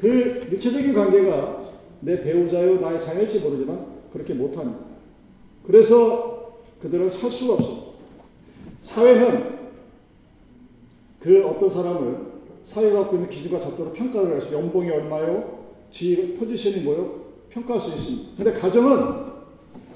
그 0.01 0.49
육체적인 0.51 0.95
관계가 0.95 1.63
내 2.01 2.23
배우자요 2.23 2.81
나의 2.81 3.01
자녀일지 3.01 3.41
모르지만 3.41 3.87
그렇게 4.13 4.33
못합니다. 4.33 4.81
그래서 5.67 6.55
그들은 6.81 7.11
살 7.11 7.31
수가 7.31 7.55
없습니다. 7.55 7.87
사회는 8.83 9.61
그 11.21 11.47
어떤 11.47 11.69
사람을 11.69 12.31
사회가 12.65 13.01
갖고 13.01 13.17
있는 13.17 13.29
기준과 13.29 13.61
잣대로 13.61 13.93
평가를 13.93 14.41
해서 14.41 14.53
연봉이 14.55 14.91
얼마요? 14.91 15.61
지위 15.93 16.35
포지션이 16.35 16.83
뭐요? 16.85 17.21
평가할 17.51 17.83
수 17.83 17.95
있습니다. 17.95 18.31
근데 18.37 18.59
가정은 18.59 19.31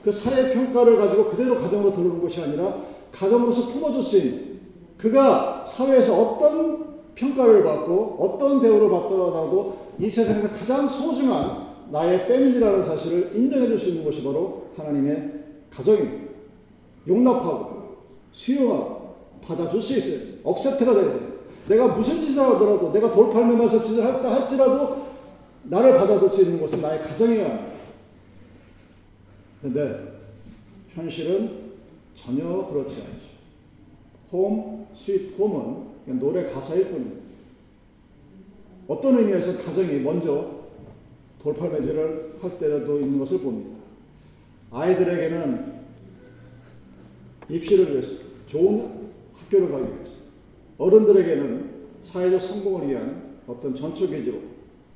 그 0.03 0.13
사회 0.13 0.53
평가를 0.53 0.99
가지고 0.99 1.31
그대로 1.31 1.59
가정으로 1.59 1.93
들어오는 1.93 2.21
것이 2.21 2.43
아니라 2.43 2.83
가정으로서 3.11 3.73
품어줄 3.73 4.03
수 4.03 4.19
있는 4.19 4.61
그가 4.99 5.65
사회에서 5.67 6.21
어떤 6.21 6.84
평가를 7.15 7.63
받고 7.63 8.17
어떤 8.19 8.61
대우를 8.61 8.91
받더라도 8.91 9.85
이 9.99 10.11
세상에서 10.11 10.49
가장 10.49 10.89
소중한 10.89 11.65
나의 11.91 12.27
패밀리라는 12.27 12.83
사실을 12.83 13.33
인정해 13.35 13.67
줄 13.69 13.79
수 13.79 13.89
있는 13.91 14.05
것이 14.05 14.23
바로 14.25 14.69
하나님의 14.77 15.33
가정입니다. 15.71 16.25
용납하고 17.07 17.97
수용하고 18.33 19.15
받아줄 19.43 19.81
수 19.81 19.99
있어요. 19.99 20.35
accept가 20.43 20.95
돼야 20.95 21.05
돼요. 21.05 21.35
내가 21.69 21.97
무슨 21.97 22.21
짓을 22.21 22.43
하더라도 22.43 22.93
내가 22.93 23.15
돌팔매 23.15 23.56
맞을 23.56 23.83
짓을 23.83 24.05
했다 24.05 24.35
할지라도 24.35 25.05
나를 25.65 25.97
받아줄 25.97 26.31
수 26.31 26.43
있는 26.43 26.61
곳은 26.61 26.83
나의 26.83 27.03
가정이어야 27.03 27.49
합니다. 27.49 27.75
근데 29.63 30.15
현실은 30.95 31.73
전혀 32.15 32.45
그렇지 32.69 32.97
않죠. 32.97 33.35
Home, 34.33 34.87
sweet 34.97 35.39
home은 35.39 35.94
노래 36.07 36.45
가사일 36.51 36.89
뿐입니다. 36.89 37.25
어떤 38.87 39.19
의미에서 39.19 39.63
가정이 39.63 40.01
먼저 40.01 40.65
돌팔 41.43 41.71
매질을 41.71 42.37
할 42.41 42.59
때도 42.59 43.01
있는 43.01 43.19
것을 43.19 43.41
봅니다. 43.41 43.79
아이들에게는 44.71 45.75
입시를 47.49 47.93
위해서 47.93 48.25
좋은 48.47 49.11
학교를 49.35 49.71
가기 49.71 49.95
위해서 49.95 50.13
어른들에게는 50.79 51.75
사회적 52.05 52.41
성공을 52.41 52.89
위한 52.89 53.39
어떤 53.47 53.75
전초 53.75 54.09
기지로 54.09 54.41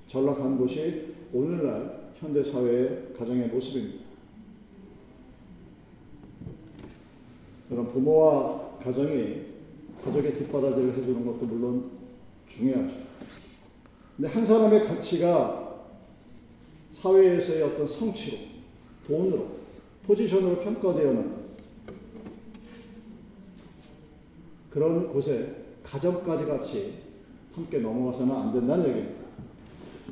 전락한 0.09 0.59
곳이 0.59 1.15
오늘날 1.33 2.13
현대 2.17 2.43
사회의 2.43 3.13
가정의 3.17 3.49
모습입니다. 3.49 4.05
그런 7.69 7.93
부모와 7.93 8.79
가정이 8.83 9.58
가족의 10.05 10.35
뒷바라지를 10.35 10.97
해주는 10.97 11.27
것도 11.27 11.47
물론 11.47 11.91
중요하죠. 12.49 12.93
근데 14.17 14.29
한 14.29 14.45
사람의 14.45 14.85
가치가 14.85 15.85
사회에서의 16.95 17.63
어떤 17.63 17.87
성취로, 17.87 18.39
돈으로, 19.07 19.47
포지션으로 20.07 20.61
평가되어는 20.61 21.39
그런 24.71 25.13
곳에 25.13 25.55
가정까지 25.83 26.47
같이 26.47 26.95
함께 27.55 27.79
넘어가서는 27.79 28.35
안 28.35 28.53
된다는 28.53 28.89
얘기입니다. 28.89 29.19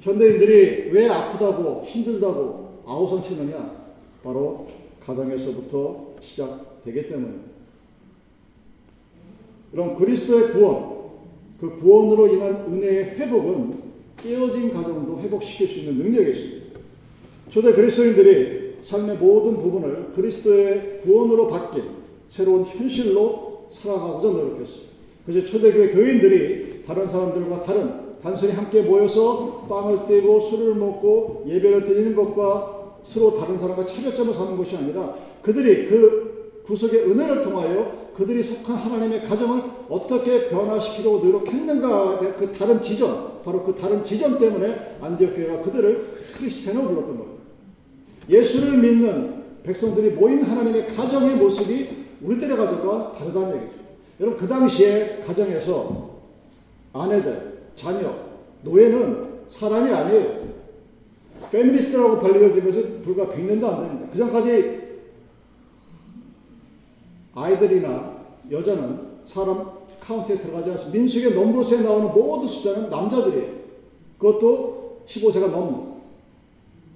현대인들이 0.00 0.90
왜 0.92 1.08
아프다고 1.08 1.84
힘들다고 1.84 2.82
아우성 2.86 3.22
치느냐? 3.22 3.86
바로 4.22 4.68
가정에서부터 5.00 6.16
시작되기 6.20 7.08
때문입니다. 7.08 7.45
그럼 9.76 9.94
그리스도의 9.94 10.52
구원, 10.52 11.10
그 11.60 11.78
구원으로 11.78 12.28
인한 12.28 12.64
은혜의 12.66 13.16
회복은 13.18 13.74
깨어진 14.16 14.72
가정도 14.72 15.20
회복시킬 15.20 15.68
수 15.68 15.74
있는 15.80 15.98
능력이 16.02 16.30
있습니다. 16.30 16.80
초대 17.50 17.72
그리스도인들이 17.74 18.76
삶의 18.84 19.18
모든 19.18 19.58
부분을 19.58 20.12
그리스도의 20.14 21.02
구원으로 21.02 21.48
바뀐 21.48 21.82
새로운 22.30 22.64
현실로 22.64 23.66
살아가고자 23.70 24.28
노력했어요. 24.28 24.86
그래서 25.26 25.46
초대교회 25.46 25.90
교인들이 25.90 26.84
다른 26.86 27.06
사람들과 27.06 27.64
다른 27.64 28.16
단순히 28.22 28.52
함께 28.52 28.80
모여서 28.80 29.66
빵을 29.68 30.08
떼고 30.08 30.40
술을 30.40 30.76
먹고 30.76 31.44
예배를 31.48 31.84
드리는 31.84 32.16
것과 32.16 32.96
서로 33.02 33.38
다른 33.38 33.58
사람과 33.58 33.84
차별점을 33.84 34.32
삼는 34.32 34.56
것이 34.56 34.74
아니라 34.74 35.14
그들이 35.42 35.86
그 35.86 36.62
구속의 36.64 37.10
은혜를 37.10 37.42
통하여 37.42 38.05
그들이 38.16 38.42
속한 38.42 38.76
하나님의 38.76 39.24
가정을 39.24 39.62
어떻게 39.90 40.48
변화시키려고 40.48 41.18
노력했는가 41.18 42.18
그 42.36 42.52
다른 42.52 42.80
지점 42.80 43.42
바로 43.44 43.62
그 43.62 43.74
다른 43.74 44.02
지점 44.02 44.38
때문에 44.38 44.98
안디옥 45.00 45.36
교회가 45.36 45.62
그들을 45.62 46.24
크리스천으로 46.34 46.88
불렀던 46.88 47.18
겁니다. 47.18 47.42
예수를 48.28 48.78
믿는 48.78 49.44
백성들이 49.62 50.10
모인 50.10 50.42
하나님의 50.42 50.94
가정의 50.94 51.36
모습이 51.36 52.06
우리들의 52.22 52.56
가정과 52.56 53.12
다르다는 53.18 53.56
얘기죠. 53.56 53.72
여러분 54.20 54.40
그 54.40 54.48
당시에 54.48 55.22
가정에서 55.26 56.16
아내들, 56.94 57.58
자녀, 57.74 58.14
노예는 58.62 59.26
사람이 59.48 59.92
아니에요. 59.92 60.46
페미니스트라고 61.50 62.20
알려진 62.20 62.64
것은 62.64 63.02
불과 63.02 63.26
100년도 63.26 63.64
안 63.64 63.86
됩니다. 63.86 64.08
그 64.10 64.18
전까지 64.18 64.86
아이들이나 67.34 68.15
여자는 68.50 69.00
사람 69.24 69.70
카운트에 70.00 70.38
들어가지 70.38 70.70
않습니다. 70.70 70.98
민수기 70.98 71.34
Numbers에 71.34 71.82
나오는 71.82 72.12
모든 72.12 72.48
숫자는 72.48 72.90
남자들이에요. 72.90 73.56
그것도 74.18 75.02
15세가 75.08 75.50
넘는. 75.50 75.96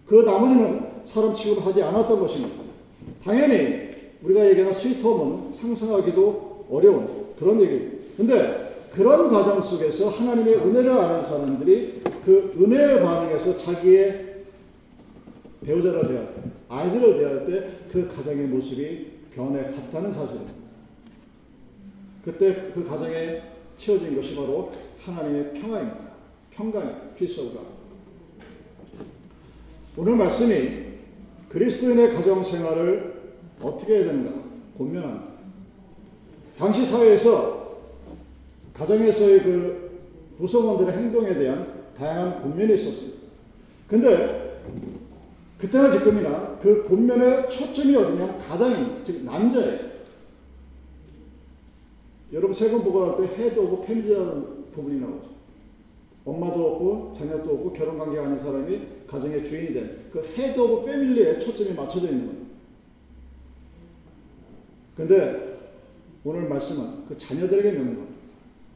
그 0.07 0.23
나머지는 0.23 0.81
사람 1.07 1.35
취급을 1.35 1.65
하지 1.65 1.83
않았던 1.83 2.21
것입니다. 2.21 2.57
당연히 3.25 3.91
우리가 4.23 4.49
얘기하는 4.49 4.73
스위트홈은 4.73 5.53
상상하기도 5.53 6.67
어려운 6.71 7.09
그런 7.39 7.61
얘기입니다. 7.61 7.97
근데 8.17 8.71
그런 8.93 9.31
과정 9.31 9.61
속에서 9.61 10.09
하나님의 10.11 10.57
은혜를 10.57 10.91
아는 10.93 11.25
사람들이 11.25 12.03
그 12.25 12.55
은혜에 12.61 13.01
반응해서 13.01 13.57
자기의 13.57 14.31
배우자를 15.65 16.09
대할 16.09 16.27
때, 16.27 16.43
아이들을 16.69 17.19
대할 17.19 17.47
때 17.47 17.81
그 17.91 18.09
가정의 18.09 18.47
모습이 18.47 19.07
변해 19.35 19.65
갔다는 19.65 20.13
사실입니다. 20.13 20.60
그때 22.24 22.70
그 22.74 22.85
가정에 22.87 23.42
채워진 23.76 24.14
것이 24.14 24.35
바로 24.37 24.72
하나님의 25.04 25.54
평화입니다. 25.54 26.11
평강, 26.50 27.14
peace. 27.16 27.50
오늘 29.96 30.16
말씀이 30.16 30.90
그리스도인의 31.48 32.14
가정 32.14 32.44
생활을 32.44 33.35
어떻게 33.61 33.96
해야 33.96 34.04
되는가 34.06 34.40
고민합니다. 34.76 35.30
당시 36.59 36.85
사회에서 36.85 37.78
가정에서의 38.74 39.42
그 39.42 39.90
구성원들의 40.38 40.94
행동에 40.94 41.35
대한 41.35 41.85
다양한 41.96 42.42
권면이 42.42 42.74
있었어요. 42.74 43.12
근데 43.88 44.62
그때나 45.59 45.90
지금이나 45.90 46.59
그 46.62 46.87
권면의 46.88 47.50
초점이 47.50 47.96
어디냐? 47.96 48.38
가장인, 48.48 49.04
즉 49.04 49.24
남자예요. 49.24 49.89
여러분 52.33 52.55
세금 52.55 52.83
보고할 52.83 53.16
때 53.16 53.43
head 53.42 53.62
of 53.62 53.85
family라는 53.85 54.70
부분이 54.73 55.01
나오죠. 55.01 55.31
엄마도 56.25 56.73
없고 56.73 57.12
자녀도 57.16 57.55
없고 57.55 57.73
결혼 57.73 57.99
관계가 57.99 58.27
아닌 58.27 58.38
사람이 58.38 58.81
가정의 59.07 59.45
주인이 59.45 59.75
된그 59.75 60.23
head 60.37 60.61
of 60.61 60.87
family에 60.87 61.38
초점이 61.38 61.73
맞춰져 61.75 62.09
있는 62.09 62.27
거예요. 62.27 62.40
근데 64.97 65.59
오늘 66.23 66.49
말씀은 66.49 67.07
그 67.09 67.19
자녀들에게 67.19 67.73
명령. 67.73 68.07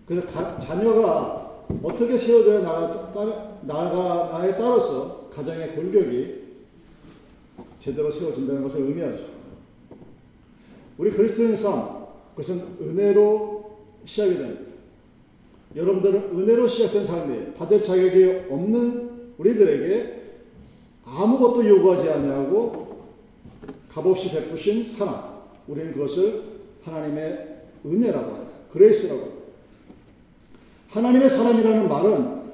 그래서 0.07 0.27
가, 0.27 0.59
자녀가 0.59 1.65
어떻게 1.83 2.19
세워져야 2.19 2.61
나가, 2.61 3.59
나가, 3.63 4.39
나에 4.39 4.53
따라서 4.53 5.29
가정의 5.31 5.75
골격이 5.75 6.45
제대로 7.79 8.11
세워진다는 8.11 8.63
것을 8.63 8.81
의미하죠. 8.81 9.27
우리 10.97 11.11
그리스도인 11.11 11.57
삶, 11.57 12.04
그것은 12.35 12.77
은혜로 12.81 13.77
시작이 14.05 14.37
됩니다. 14.37 14.61
여러분들은 15.77 16.39
은혜로 16.39 16.69
시작된 16.69 17.05
삶이 17.05 17.55
받을 17.55 17.83
자격이 17.83 18.47
없는 18.51 19.33
우리들에게 19.39 20.23
아무것도 21.05 21.69
요구하지 21.69 22.11
아니하고 22.11 23.05
값없이 23.93 24.31
베푸신 24.31 24.89
사랑. 24.89 25.43
우리는 25.67 25.93
그것을 25.93 26.43
하나님의 26.85 27.57
은혜라고 27.87 28.35
합니다. 28.35 28.53
Grace라고 28.73 29.21
합니다. 29.21 29.41
하나님의 30.91 31.31
사람이라는 31.31 31.89
말은 31.89 32.45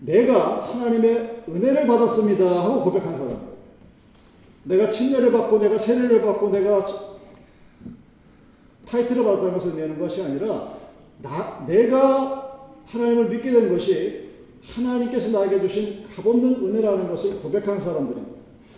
내가 0.00 0.72
하나님의 0.72 1.44
은혜를 1.48 1.86
받았습니다 1.86 2.64
하고 2.64 2.84
고백한 2.84 3.16
사람. 3.16 3.54
내가 4.64 4.90
침례를 4.90 5.32
받고 5.32 5.58
내가 5.58 5.76
세례를 5.76 6.22
받고 6.22 6.50
내가 6.50 7.13
타이틀을 8.88 9.24
받았다는 9.24 9.54
것을 9.54 9.68
의미하는 9.70 9.98
것이 9.98 10.22
아니라 10.22 10.78
나, 11.22 11.64
내가 11.66 12.68
하나님을 12.86 13.28
믿게 13.28 13.50
된 13.50 13.68
것이 13.70 14.24
하나님께서 14.62 15.38
나에게 15.38 15.60
주신 15.60 16.04
값없는 16.14 16.66
은혜라는 16.66 17.08
것을 17.08 17.40
고백한 17.40 17.80
사람들입니다. 17.80 18.34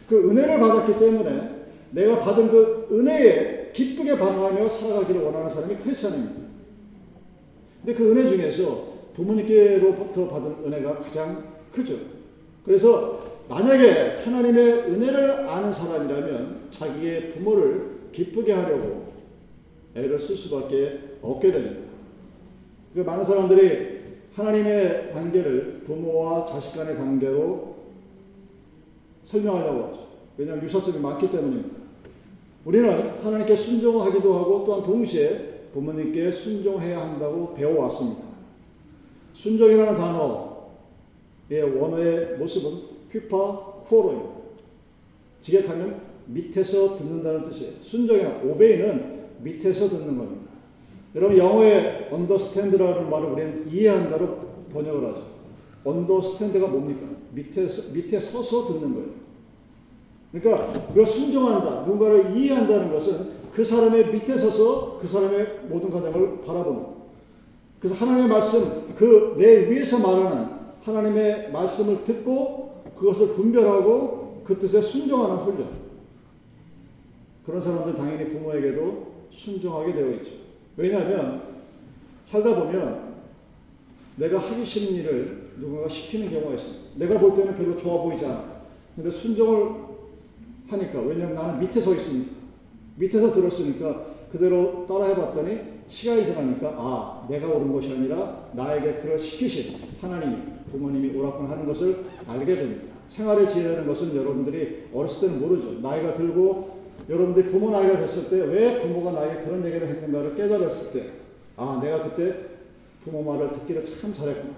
그 0.08 0.30
은혜를 0.30 0.58
받았기 0.60 0.98
때문에 0.98 1.56
내가 1.90 2.20
받은 2.20 2.50
그 2.50 2.88
은혜에 2.92 3.70
기쁘게 3.72 4.16
반응하며 4.18 4.68
살아가기를 4.68 5.22
원하는 5.22 5.48
사람이 5.50 5.76
크리스천입니다. 5.76 6.46
근데 7.84 7.94
그 7.94 8.10
은혜 8.10 8.28
중에서 8.28 8.96
부모님께로부터 9.14 10.28
받은 10.28 10.56
은혜가 10.66 10.98
가장 11.00 11.44
크죠. 11.72 11.94
그래서 12.64 13.24
만약에 13.48 14.18
하나님의 14.24 14.72
은혜를 14.88 15.48
아는 15.48 15.72
사람이라면 15.72 16.66
자기의 16.70 17.30
부모를 17.30 17.96
기쁘게 18.12 18.52
하려고 18.52 19.06
애를 19.96 20.20
쓸 20.20 20.36
수밖에 20.36 21.00
없게 21.22 21.50
됩니다. 21.50 21.86
그 22.94 23.00
많은 23.00 23.24
사람들이 23.24 23.96
하나님의 24.34 25.12
관계를 25.12 25.82
부모와 25.86 26.44
자식 26.46 26.74
간의 26.76 26.96
관계로 26.96 27.76
설명하려고 29.24 29.84
하죠. 29.84 30.06
왜냐하면 30.36 30.64
유사점이 30.64 31.00
많기 31.00 31.30
때문입니다. 31.30 31.76
우리는 32.64 33.22
하나님께 33.22 33.56
순종하기도 33.56 34.34
하고 34.34 34.64
또한 34.66 34.82
동시에 34.82 35.68
부모님께 35.72 36.32
순종해야 36.32 37.00
한다고 37.00 37.54
배워왔습니다. 37.54 38.22
순종이라는 39.34 39.96
단어의 39.96 41.76
원어의 41.76 42.36
모습은 42.38 42.72
휘파 43.12 43.84
코로입니다. 43.88 44.30
직역하면 45.40 46.00
밑에서 46.26 46.98
듣는다는 46.98 47.44
뜻이에요. 47.44 47.72
순종이나 47.82 48.40
오베이는 48.44 49.15
밑에서 49.42 49.88
듣는 49.88 50.18
겁니다. 50.18 50.50
여러분 51.14 51.36
영어의 51.38 52.08
understand라는 52.12 53.08
말을 53.08 53.26
우리는 53.30 53.68
이해한다로 53.70 54.38
번역을 54.72 55.08
하죠. 55.08 55.26
understand가 55.86 56.66
뭡니까? 56.68 57.06
밑에서 57.32 57.92
밑에 57.94 58.20
서서 58.20 58.66
듣는 58.68 58.94
거예요. 58.94 59.08
그러니까 60.32 60.88
그 60.92 61.04
순종한다, 61.06 61.82
누군가를 61.82 62.36
이해한다는 62.36 62.92
것은 62.92 63.36
그 63.54 63.64
사람의 63.64 64.12
밑에 64.12 64.36
서서 64.36 64.98
그 65.00 65.08
사람의 65.08 65.60
모든 65.68 65.90
과정을 65.90 66.42
바라보는. 66.42 66.96
그래서 67.80 67.94
하나님의 67.94 68.28
말씀, 68.28 68.94
그 68.94 69.36
내 69.38 69.70
위에서 69.70 69.98
말하는 69.98 70.48
하나님의 70.82 71.52
말씀을 71.52 72.04
듣고 72.04 72.82
그것을 72.98 73.34
분별하고 73.34 74.42
그 74.44 74.58
뜻에 74.58 74.80
순종하는 74.80 75.36
훈련. 75.36 75.68
그런 77.44 77.62
사람들 77.62 77.94
당연히 77.94 78.30
부모에게도 78.30 79.15
순종하게 79.36 79.92
되어 79.92 80.10
있죠. 80.14 80.32
왜냐하면 80.76 81.42
살다 82.24 82.54
보면 82.60 83.14
내가 84.16 84.38
하기 84.38 84.64
싫은 84.64 84.94
일을 84.94 85.50
누군가 85.58 85.88
시키는 85.88 86.30
경우가 86.30 86.54
있습니다. 86.54 86.84
내가 86.96 87.20
볼 87.20 87.36
때는 87.36 87.56
별로 87.56 87.78
좋아 87.78 88.02
보이지 88.02 88.24
않아. 88.24 88.56
근데 88.94 89.10
순종을 89.10 89.86
하니까 90.68 91.00
왜냐하면 91.00 91.34
나는 91.34 91.60
밑에 91.60 91.80
서 91.80 91.94
있으니까 91.94 92.32
밑에서 92.96 93.32
들었으니까 93.32 94.06
그대로 94.32 94.86
따라 94.88 95.06
해봤더니 95.06 95.76
시간이 95.88 96.26
지나니까 96.26 96.74
아 96.76 97.26
내가 97.28 97.46
옳은 97.46 97.72
것이 97.72 97.92
아니라 97.92 98.48
나에게 98.52 98.94
그걸 98.94 99.18
시키신 99.18 99.76
하나님 100.00 100.56
부모님이 100.70 101.16
옳았구나 101.16 101.50
하는 101.50 101.66
것을 101.66 102.04
알게 102.26 102.54
됩니다. 102.54 102.96
생활의 103.08 103.48
지혜라는 103.48 103.86
것은 103.86 104.16
여러분들이 104.16 104.86
어렸을 104.92 105.28
때는 105.28 105.40
모르죠. 105.40 105.80
나이가 105.80 106.14
들고 106.16 106.75
여러분들이 107.08 107.50
부모 107.50 107.70
나이가 107.70 107.98
됐을 107.98 108.28
때 108.30 108.46
왜 108.46 108.82
부모가 108.82 109.12
나에게 109.12 109.44
그런 109.44 109.64
얘기를 109.64 109.86
했는가를 109.88 110.34
깨달았을 110.34 110.92
때 110.92 111.26
아 111.56 111.80
내가 111.82 112.02
그때 112.02 112.48
부모 113.02 113.22
말을 113.22 113.52
듣기를 113.52 113.84
참 113.84 114.12
잘했구나 114.12 114.54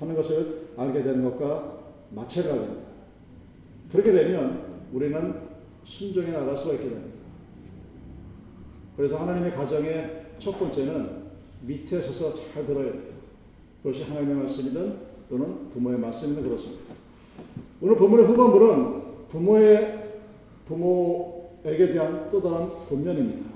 하는 0.00 0.14
것을 0.14 0.68
알게 0.76 1.02
되는 1.02 1.24
것과 1.24 1.78
마찬가지입니다. 2.10 2.88
그렇게 3.92 4.12
되면 4.12 4.86
우리는 4.92 5.34
순종해 5.84 6.30
나갈 6.30 6.56
수가 6.56 6.74
있게 6.74 6.88
됩니다. 6.88 7.18
그래서 8.96 9.16
하나님의 9.18 9.52
가정의 9.52 10.26
첫 10.38 10.58
번째는 10.58 11.28
밑에 11.62 12.00
서서 12.00 12.34
잘 12.52 12.64
들어야 12.64 12.92
돼요. 12.92 13.02
그것이 13.82 14.04
하나님의 14.04 14.36
말씀이든 14.36 14.96
또는 15.28 15.70
부모의 15.70 15.98
말씀이든 15.98 16.44
그렇습니다. 16.44 16.94
오늘 17.80 17.96
본문의 17.96 18.26
후반부는 18.26 19.02
부모의 19.28 20.20
부모 20.66 21.37
에게 21.68 21.92
대한 21.92 22.28
또 22.30 22.40
다른 22.40 22.68
권면입니다. 22.88 23.50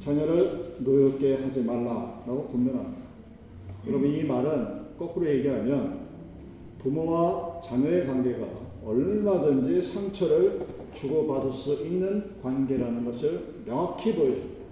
자녀를 0.00 0.76
노엽게 0.80 1.36
하지 1.36 1.62
말라라고 1.62 2.48
권면합니다. 2.48 3.02
여러분 3.86 4.10
이 4.10 4.24
말은 4.24 4.96
거꾸로 4.98 5.28
얘기하면 5.28 6.00
부모와 6.82 7.60
자녀의 7.60 8.06
관계가 8.06 8.46
얼마든지 8.84 9.82
상처를 9.82 10.66
주고받을 10.94 11.52
수 11.52 11.86
있는 11.86 12.42
관계라는 12.42 13.04
것을 13.04 13.62
명확히 13.64 14.12
보여줍니다. 14.14 14.62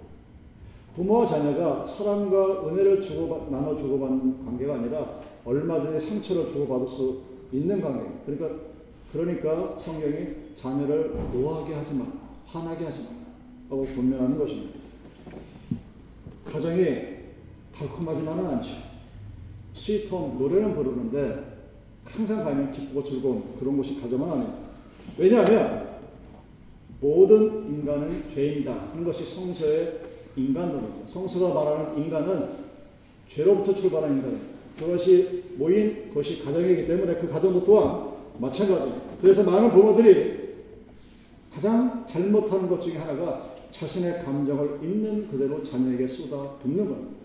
부모와 0.95 1.25
자녀가 1.25 1.87
사랑과 1.87 2.67
은혜를 2.67 3.01
주고 3.01 3.47
나눠 3.49 3.77
주고받는 3.77 4.45
관계가 4.45 4.75
아니라 4.75 5.21
얼마든지 5.45 6.05
상처를 6.05 6.49
주고받을 6.49 6.87
수 6.87 7.21
있는 7.53 7.81
관계. 7.81 8.05
그러니까 8.25 8.71
그러니까 9.11 9.77
성경이 9.79 10.55
자녀를 10.55 11.13
노하게 11.33 11.73
하지 11.73 11.95
마, 11.95 12.05
화나게 12.51 12.85
하지 12.85 13.07
마라고 13.69 13.87
권면하는 13.95 14.37
것입니다. 14.37 14.79
가정이 16.45 16.85
달콤하지만은 17.73 18.45
않죠. 18.45 18.69
스위트홈 19.73 20.37
노래는 20.37 20.75
부르는데 20.75 21.51
항상 22.03 22.43
가면 22.43 22.71
기쁘고 22.73 23.03
즐거운 23.03 23.43
그런 23.57 23.77
곳이 23.77 24.01
가정은 24.01 24.29
아닙니다. 24.29 24.57
왜냐하면 25.17 25.91
모든 26.99 27.65
인간은 27.67 28.33
죄인이다 28.33 28.89
하는 28.91 29.05
것이 29.05 29.23
성서의 29.23 29.99
인간론입니다. 30.35 31.07
성서가 31.07 31.53
말하는 31.53 32.03
인간은 32.03 32.49
죄로부터 33.29 33.73
출발한 33.73 34.17
인간입니다. 34.17 34.51
그것이 34.77 35.43
모인 35.57 36.13
것이 36.13 36.43
가정이기 36.43 36.85
때문에 36.85 37.15
그 37.15 37.29
가정도 37.29 37.63
또한 37.63 38.11
마찬가지입니다. 38.39 39.01
그래서 39.21 39.43
많은 39.49 39.71
부모들이 39.71 40.40
가장 41.53 42.05
잘못하는 42.07 42.69
것 42.69 42.81
중에 42.81 42.97
하나가 42.97 43.55
자신의 43.71 44.23
감정을 44.23 44.79
있는 44.83 45.27
그대로 45.29 45.63
자녀에게 45.63 46.07
쏟아 46.07 46.57
붓는 46.59 46.87
겁니다. 46.87 47.21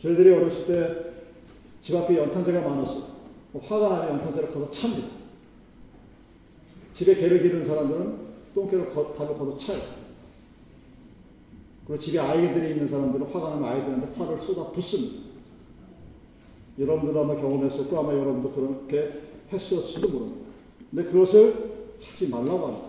저희들이 0.00 0.32
어렸을 0.32 0.66
때 0.66 1.14
집 1.84 1.94
앞에 1.94 2.16
연탄재가 2.16 2.66
많았어. 2.66 3.08
화가 3.60 3.88
나면 3.90 4.12
연탄재를 4.14 4.52
걷어 4.54 4.70
찹니다. 4.70 5.06
집에 6.94 7.14
개를 7.14 7.42
기르는 7.42 7.66
사람들은 7.66 8.18
똥개를 8.54 8.90
발로 8.90 9.36
걷어 9.36 9.58
차요. 9.58 9.82
그리고 11.86 12.02
집에 12.02 12.18
아이들이 12.18 12.70
있는 12.70 12.88
사람들은 12.88 13.26
화가 13.26 13.50
나면 13.50 13.68
아이들한테 13.68 14.14
화를 14.16 14.40
쏟아 14.40 14.72
붓습니다. 14.72 15.24
여러분들도 16.78 17.20
아마 17.20 17.36
경험했었고 17.36 17.98
아마 17.98 18.14
여러분도 18.14 18.52
그렇게 18.52 19.20
했었을지도 19.52 20.08
모릅니다. 20.08 20.46
근데 20.90 21.10
그것을 21.10 21.73
하지 22.10 22.28
말라고 22.28 22.66
합니다. 22.66 22.88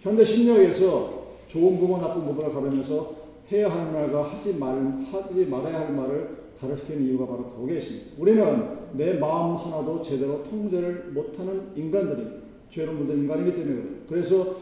현대 0.00 0.24
심리학에서 0.24 1.24
좋은 1.48 1.78
부모 1.78 1.98
나쁜 1.98 2.24
부모를 2.24 2.52
가르면서 2.52 3.14
해야 3.50 3.70
할 3.70 3.92
말과 3.92 4.22
하지 4.24 4.56
말 4.56 4.76
하지 5.10 5.46
말아야 5.46 5.80
할 5.80 5.94
말을 5.94 6.44
가르치는 6.60 7.06
이유가 7.06 7.26
바로 7.26 7.44
거기에 7.50 7.78
있습니다. 7.78 8.10
우리는 8.18 8.78
내 8.92 9.14
마음 9.14 9.56
하나도 9.56 10.02
제대로 10.02 10.42
통제를 10.42 11.10
못하는 11.12 11.72
인간들입니다. 11.76 12.44
죄를 12.70 12.94
묻은 12.94 13.18
인간이기 13.18 13.52
때문에 13.52 13.74
그래요. 13.74 13.96
그래서 14.08 14.56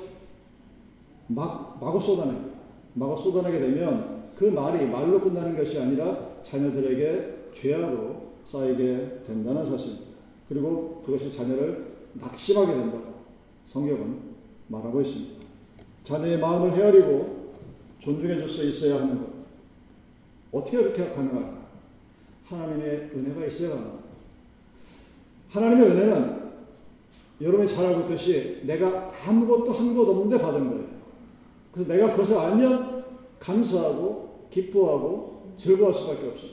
막 1.29 1.79
마구 1.81 2.01
쏟아내요. 2.01 2.53
마구 2.95 3.23
쏟아내게 3.23 3.59
되면 3.61 4.23
그 4.37 4.45
말이 4.45 4.87
말로 4.87 5.21
끝나는 5.21 5.57
것이 5.57 5.79
아니라 5.79 6.33
자녀들에게 6.43 7.53
죄악으로 7.61 8.17
쌓이게 8.47 9.23
된다는 9.27 9.71
사실입니다. 9.71 10.13
그리고 10.49 11.03
그것이 11.07 11.35
자녀를 11.35 11.93
낙심하게 12.15 12.73
된다. 12.73 12.99
성경은 13.69 14.19
말하고 14.69 15.01
있습니다. 15.03 15.43
자녀의 16.05 16.39
마음을 16.39 16.73
헤아리고 16.77 17.53
존중해 18.01 18.37
줄 18.39 18.49
수 18.49 18.67
있어야 18.67 19.01
하는 19.03 19.19
것. 19.19 19.27
어떻게 20.53 20.77
그렇게 20.79 21.07
가능할까? 21.11 21.63
하나님의 22.47 23.11
은혜가 23.15 23.47
있어야 23.47 23.71
합니다. 23.77 23.99
하나님의 25.51 25.87
은혜는 25.91 26.43
여러분이 27.41 27.69
잘 27.73 27.87
알고 27.87 28.03
있듯이 28.03 28.61
내가 28.65 29.13
아무것도 29.27 29.73
한 29.73 29.95
것 29.95 30.09
없는데 30.09 30.43
받은 30.43 30.69
거예요. 30.71 30.85
그래서 31.73 31.93
내가 31.93 32.13
그것을 32.13 32.37
알면 32.39 33.05
감사하고 33.39 34.49
기뻐하고 34.51 35.55
즐거울 35.57 35.95
수밖에 35.95 36.29
없어요. 36.29 36.51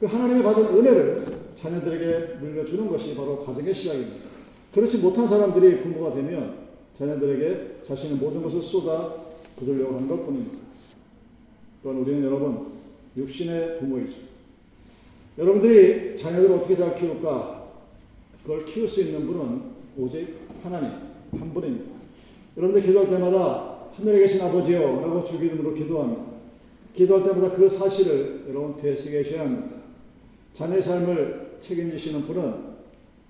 그 0.00 0.06
하나님의 0.06 0.42
받은 0.42 0.64
은혜를 0.76 1.42
자녀들에게 1.56 2.34
물려주는 2.40 2.88
것이 2.90 3.14
바로 3.14 3.38
가정의 3.44 3.72
시작입니다. 3.74 4.31
그렇지 4.72 4.98
못한 4.98 5.26
사람들이 5.26 5.82
부모가 5.82 6.14
되면 6.14 6.62
자녀들에게 6.98 7.82
자신의 7.86 8.16
모든 8.16 8.42
것을 8.42 8.62
쏟아 8.62 9.14
부으려고 9.56 9.96
하는 9.96 10.08
것 10.08 10.24
뿐입니다. 10.24 10.58
또한 11.82 11.98
우리는 11.98 12.24
여러분, 12.24 12.72
육신의 13.16 13.78
부모이죠. 13.80 14.16
여러분들이 15.38 16.16
자녀들을 16.16 16.56
어떻게 16.56 16.76
잘 16.76 16.94
키울까? 16.94 17.70
그걸 18.42 18.64
키울 18.64 18.88
수 18.88 19.02
있는 19.02 19.26
분은 19.26 19.62
오직 19.98 20.36
하나님, 20.62 20.90
한 21.32 21.54
분입니다. 21.54 21.92
여러분들 22.56 22.86
기도할 22.86 23.10
때마다 23.10 23.88
하늘에 23.94 24.20
계신 24.20 24.40
아버지요 24.42 25.00
라고 25.00 25.24
주 25.24 25.38
기름으로 25.38 25.74
기도합니다. 25.74 26.32
기도할 26.94 27.24
때마다 27.24 27.54
그 27.54 27.68
사실을 27.68 28.44
여러분 28.48 28.76
되새기셔야 28.76 29.42
합니다. 29.42 29.76
자녀의 30.54 30.82
삶을 30.82 31.58
책임지시는 31.60 32.26
분은 32.26 32.72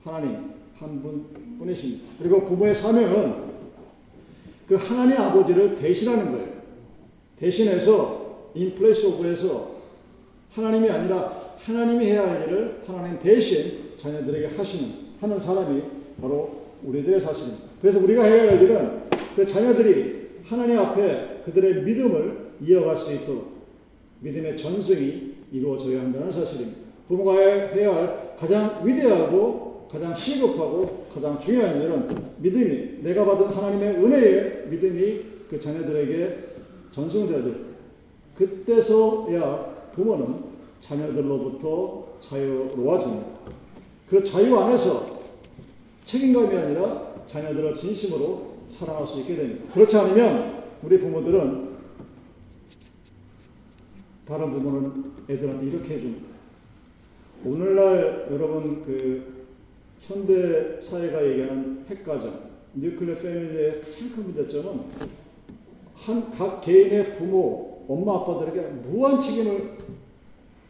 하나님 0.05 0.53
한 0.83 1.01
분뿐이십니다. 1.01 2.15
그리고 2.19 2.45
부모의 2.45 2.75
사명은 2.75 3.53
그 4.67 4.75
하나님 4.75 5.17
아버지를 5.17 5.77
대신하는 5.77 6.33
거예요. 6.33 6.49
대신해서 7.39 8.51
place 8.55 9.07
of에서 9.07 9.77
하나님이 10.51 10.91
아니라 10.91 11.55
하나님이 11.59 12.07
해야 12.07 12.29
할 12.29 12.49
일을 12.49 12.83
하나님 12.87 13.19
대신 13.21 13.93
자녀들에게 13.97 14.57
하시는 14.57 14.93
하는 15.21 15.39
사람이 15.39 15.83
바로 16.21 16.63
우리들의 16.83 17.21
사실입니다. 17.21 17.65
그래서 17.81 18.01
우리가 18.01 18.25
해야 18.25 18.51
할 18.51 18.63
일은 18.63 19.03
그 19.37 19.47
자녀들이 19.47 20.31
하나님 20.45 20.79
앞에 20.79 21.43
그들의 21.45 21.83
믿음을 21.85 22.53
이어갈 22.61 22.99
수 22.99 23.13
있도록 23.15 23.53
믿음의 24.21 24.57
전승이 24.57 25.33
이루어져야 25.53 26.01
한다는 26.01 26.33
사실입니다. 26.33 26.79
부모가 27.07 27.39
해야 27.39 27.95
할 27.95 28.37
가장 28.39 28.81
위대하고 28.85 29.72
가장 29.93 30.15
시급하고 30.15 31.07
가장 31.13 31.39
중요한 31.39 31.83
일은 31.83 32.09
믿음이 32.39 33.03
내가 33.03 33.27
받은 33.27 33.49
하나님의 33.49 33.97
은혜의 33.97 34.69
믿음이 34.69 35.21
그 35.51 35.61
자녀들에게 35.61 36.39
전승되어질 36.93 37.73
그때서야 38.35 39.91
부모는 39.95 40.45
자녀들로부터 40.81 42.09
자유로워집니다. 42.21 43.27
그 44.09 44.25
자유 44.25 44.59
안에서 44.59 45.21
책임감이 46.05 46.57
아니라 46.57 47.13
자녀들을 47.27 47.75
진심으로 47.75 48.53
사랑할 48.71 49.07
수 49.07 49.21
있게 49.21 49.37
됩니다. 49.37 49.65
그렇지 49.75 49.95
않으면 49.99 50.63
우리 50.83 50.99
부모들은 50.99 51.73
다른 54.27 54.53
부모는 54.53 55.13
애들한테 55.29 55.67
이렇게 55.67 55.97
해줍니다. 55.97 56.27
오늘날 57.45 58.29
여러분 58.31 58.83
그 58.85 59.32
현대 60.07 60.81
사회가 60.81 61.25
얘기하는 61.29 61.85
핵가정, 61.89 62.51
nuclear 62.75 63.17
family의 63.17 63.83
참 63.83 64.01
큰 64.01 64.25
문제점은 64.25 64.81
한 65.95 66.33
각 66.37 66.61
개인의 66.63 67.17
부모, 67.17 67.85
엄마 67.89 68.17
아빠들에게 68.17 68.61
무한 68.89 69.21
책임을 69.21 69.79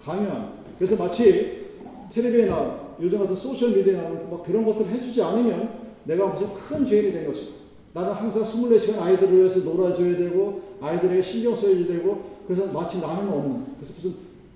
강요한. 0.04 0.52
그래서 0.78 1.02
마치 1.02 1.68
텔레비에 2.12 2.46
나 2.46 2.94
요즘 3.00 3.18
같은 3.18 3.34
소셜 3.34 3.70
미디어에 3.70 3.96
나오는 3.96 4.30
막 4.30 4.44
그런 4.44 4.64
것들을 4.64 4.90
해주지 4.90 5.22
않으면 5.22 5.80
내가 6.04 6.26
무슨 6.26 6.52
큰 6.54 6.84
죄인이 6.86 7.12
된 7.12 7.26
것이고 7.26 7.52
나는 7.94 8.12
항상 8.12 8.42
24시간 8.42 9.00
아이들을 9.00 9.38
위해서 9.38 9.60
놀아줘야 9.60 10.16
되고 10.16 10.60
아이들에게 10.80 11.22
신경 11.22 11.56
써야 11.56 11.74
되고 11.86 12.22
그래서 12.46 12.66
마치 12.72 13.00
나는 13.00 13.28
없는 13.32 13.64
그래서 13.76 13.94
무슨 13.94 14.14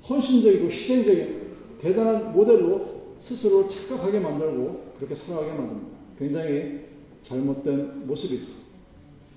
헌신적이고 0.09 0.67
희생적인 0.67 1.41
대단한 1.81 2.35
모델로 2.35 2.96
스스로 3.21 3.69
착각하게 3.69 4.21
만들고 4.21 4.93
그렇게 4.99 5.15
살아가게 5.15 5.53
만듭니다. 5.53 5.97
굉장히 6.19 6.87
잘못된 7.23 8.07
모습이죠. 8.07 8.53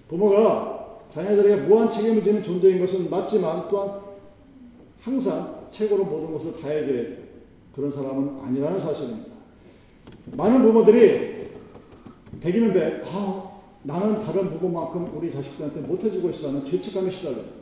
부모가 0.08 1.00
자녀들에게 1.14 1.64
무한 1.64 1.90
책임을 1.90 2.24
지는 2.24 2.44
존재인 2.44 2.80
것은 2.80 3.10
맞지만 3.10 3.68
또한 3.70 4.02
항상 5.02 5.68
최고로 5.72 6.06
모든 6.06 6.34
것을 6.34 6.60
다 6.60 6.70
해줘야 6.70 7.04
돼. 7.04 7.30
그런 7.76 7.92
사람은 7.92 8.40
아니라는 8.44 8.80
사실입니다. 8.80 9.30
많은 10.34 10.62
부모들이 10.62 11.50
백이면 12.42 12.74
백, 12.74 13.04
아, 13.06 13.50
나는 13.84 14.24
다른 14.24 14.50
부모만큼 14.50 15.12
우리 15.16 15.32
자식들한테 15.32 15.82
못해주고 15.82 16.30
있어 16.30 16.50
하는 16.50 16.66
죄책감에 16.66 17.10
시달려요. 17.10 17.60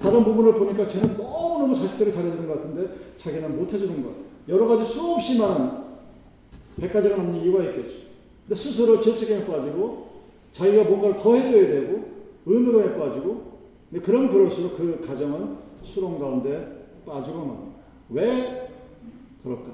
다른 0.00 0.22
부분을 0.24 0.54
보니까 0.54 0.86
쟤는 0.86 1.16
너무너무 1.16 1.74
자식들을 1.74 2.12
잘해주는 2.12 2.46
것 2.46 2.54
같은데 2.56 2.94
자기는 3.16 3.56
못해주는 3.56 4.02
것 4.02 4.08
같아요. 4.08 4.25
여러 4.48 4.66
가지 4.66 4.84
수없이 4.84 5.38
많은 5.38 5.70
백가지가 6.80 7.16
넘는 7.16 7.42
이유가 7.42 7.62
있겠죠. 7.64 8.06
근데 8.46 8.60
스스로 8.60 9.00
죄책감에 9.00 9.46
빠지고 9.46 10.06
자기가 10.52 10.84
뭔가를 10.84 11.16
더 11.16 11.34
해줘야 11.34 11.66
되고 11.68 12.04
의무감에 12.46 12.98
빠지고 12.98 13.56
근데 13.90 14.04
그럼 14.04 14.30
그럴수록 14.30 14.76
그 14.76 15.04
가정은 15.06 15.56
수렁 15.84 16.18
가운데 16.18 16.86
빠지고 17.04 17.38
맙니다. 17.38 17.76
왜 18.10 18.70
그럴까? 19.42 19.72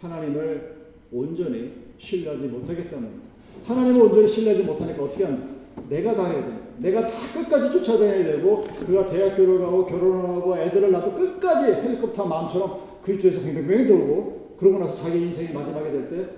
하나님을 0.00 0.76
온전히 1.12 1.72
신뢰하지 1.98 2.46
못하기 2.46 2.88
때문입니다. 2.88 3.22
하나님을 3.66 4.02
온전히 4.02 4.28
신뢰하지 4.28 4.64
못하니까 4.64 5.04
어떻게 5.04 5.24
합니까? 5.24 5.48
내가 5.88 6.14
다 6.14 6.26
해야 6.26 6.44
돼. 6.44 6.61
내가 6.82 7.06
다 7.06 7.32
끝까지 7.32 7.72
쫓아다녀야 7.72 8.24
되고 8.24 8.64
그가 8.64 9.08
대학교를 9.08 9.60
가고 9.60 9.86
결혼을 9.86 10.28
하고 10.28 10.56
애들을 10.56 10.90
낳고 10.90 11.14
끝까지 11.14 11.72
헬리콥터 11.80 12.26
마음처럼 12.26 13.00
그 13.02 13.12
위쪽에서 13.12 13.40
뱅뱅뱅 13.40 13.86
돌고 13.86 14.56
그러고 14.58 14.78
나서 14.80 14.96
자기 14.96 15.20
인생이 15.20 15.54
마지막에 15.54 15.90
될때 15.90 16.28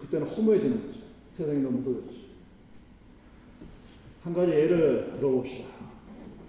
그때는 0.00 0.26
허무해지는 0.26 0.86
거죠. 0.86 1.00
세상이 1.36 1.60
너무 1.60 1.78
무더워졌죠. 1.78 2.20
한 4.24 4.34
가지 4.34 4.52
예를 4.52 5.12
들어봅시다. 5.16 5.68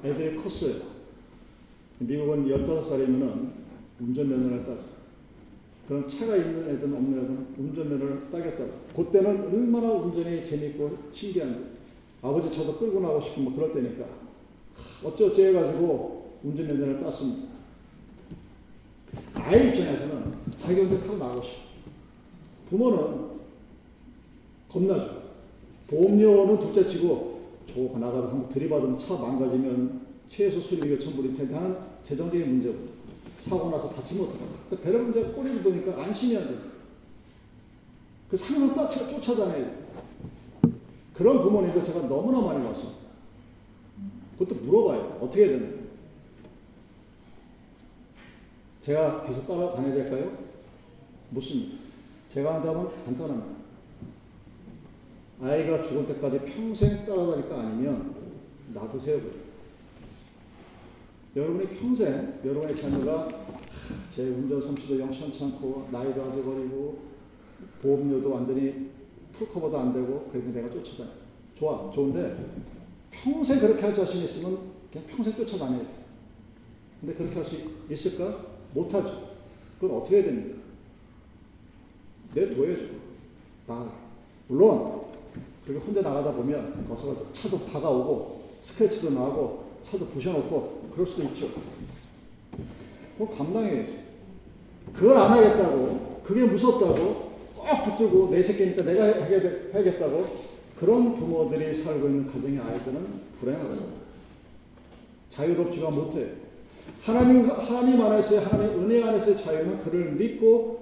애들이 0.03 0.35
컸어요. 0.37 0.91
미국은 1.99 2.47
15살이면 2.47 3.51
운전면허를 3.99 4.65
따죠. 4.65 4.83
그럼 5.87 6.09
차가 6.09 6.35
있는 6.35 6.69
애들은 6.69 6.93
없는 6.95 7.19
애들은 7.19 7.47
운전면허를 7.57 8.31
따겠다. 8.31 8.65
그때는 8.95 9.53
얼마나 9.53 9.91
운전이 9.91 10.45
재밌고 10.45 10.97
신기한데 11.13 11.70
아버지 12.21 12.55
차도 12.55 12.77
끌고 12.77 12.99
나고 12.99 13.21
싶고 13.21 13.41
뭐 13.41 13.55
그럴 13.55 13.73
때니까 13.73 14.05
어쩌어쩌 15.03 15.43
해가지고 15.43 16.39
운전면허를 16.43 17.01
땄습니다. 17.01 17.49
아이 19.33 19.69
입장에서는 19.69 20.33
자기 20.59 20.81
운전 20.81 21.01
타고 21.01 21.17
나가고 21.17 21.41
싶어. 21.41 21.61
부모는 22.69 23.31
겁나죠. 24.69 25.21
보험료는 25.87 26.59
둘째 26.59 26.85
치고 26.85 27.41
저거 27.67 27.99
나가서 27.99 28.29
한번 28.29 28.49
들이받으면 28.49 28.97
차 28.97 29.15
망가지면 29.15 30.01
최소 30.29 30.61
수리비가 30.61 30.99
천불일 30.99 31.35
텐데 31.35 31.55
하는 31.55 31.77
재정적인 32.05 32.47
문제부터 32.49 32.91
사고 33.41 33.69
나서 33.69 33.89
다치면 33.89 34.27
어떡할까. 34.27 34.83
배려 34.83 34.99
문제가 34.99 35.31
꼬리를 35.31 35.61
보니까 35.61 36.01
안심해야 36.03 36.47
돼. 36.47 36.55
그래서 38.29 38.45
항상 38.45 38.89
쫓아, 38.89 39.09
쫓아다녀야 39.09 39.65
돼. 39.65 39.80
그런 41.21 41.43
부모님들 41.43 41.83
제가 41.83 42.07
너무나 42.07 42.41
많이 42.41 42.63
봤어. 42.63 42.93
그것도 44.39 44.59
물어봐요. 44.63 45.19
어떻게 45.21 45.45
해야 45.45 45.59
되나? 45.59 45.81
제가 48.81 49.27
계속 49.27 49.47
따라다녀야 49.47 49.93
될까요? 49.93 50.35
묻습니다. 51.29 51.77
제가 52.33 52.55
한다면 52.55 52.89
간단합니다. 53.05 53.61
아이가 55.43 55.83
죽을 55.83 56.07
때까지 56.07 56.39
평생 56.39 57.05
따라다닐까 57.05 57.59
아니면 57.59 58.15
놔두세요. 58.73 59.21
여러분이 61.35 61.67
평생 61.77 62.39
여러분의 62.43 62.81
자녀가 62.81 63.27
제 64.15 64.23
운전 64.23 64.59
솜씨도 64.59 64.97
않고 65.45 65.89
나이도 65.91 66.23
아직 66.23 66.47
어리고 66.47 66.99
보험료도 67.83 68.33
완전히 68.33 68.89
풀커버도 69.41 69.77
안 69.77 69.93
되고 69.93 70.29
그래서 70.31 70.49
내가 70.49 70.69
쫓아다녀. 70.69 71.09
좋아, 71.57 71.91
좋은데 71.91 72.37
평생 73.09 73.59
그렇게 73.59 73.81
할 73.81 73.95
자신 73.95 74.23
있으면 74.23 74.57
그냥 74.91 75.07
평생 75.07 75.33
쫓아다녀야 75.35 75.79
돼. 75.79 75.87
근데 76.99 77.15
그렇게 77.15 77.35
할 77.35 77.45
수 77.45 77.57
있을까? 77.89 78.45
못하죠. 78.73 79.31
그건 79.79 79.97
어떻게 79.97 80.17
해야 80.17 80.25
됩니까? 80.25 80.61
내둬야죠. 82.33 82.83
나 83.67 83.91
물론 84.47 85.01
그렇게 85.65 85.83
혼자 85.85 86.01
나가다 86.01 86.33
보면 86.33 86.85
거기서 86.87 87.33
차도 87.33 87.65
박아오고 87.65 88.41
스크래치도 88.61 89.11
나고 89.11 89.71
차도 89.83 90.05
부셔놓고 90.07 90.89
그럴 90.93 91.07
수도 91.07 91.23
있죠. 91.29 91.49
뭐 93.17 93.29
감당해야지. 93.35 94.01
그걸 94.93 95.17
안 95.17 95.31
하겠다고 95.31 96.21
그게 96.23 96.45
무섭다고 96.45 97.30
꼭 97.61 97.97
붙들고 97.97 98.29
내 98.31 98.41
새끼니까 98.41 98.83
내가 98.83 99.05
해야겠다고 99.05 100.25
그런 100.77 101.15
부모들이 101.15 101.75
살고 101.75 102.07
있는 102.07 102.31
가정의 102.31 102.59
아이들은 102.59 103.05
불행하다. 103.39 103.75
자유롭지가 105.29 105.91
못해. 105.91 106.31
하나님, 107.03 107.49
하나님 107.49 108.01
안에서의 108.01 108.41
하나님 108.41 108.83
은혜 108.83 109.03
안에서의 109.03 109.37
자유는 109.37 109.83
그를 109.83 110.11
믿고 110.13 110.81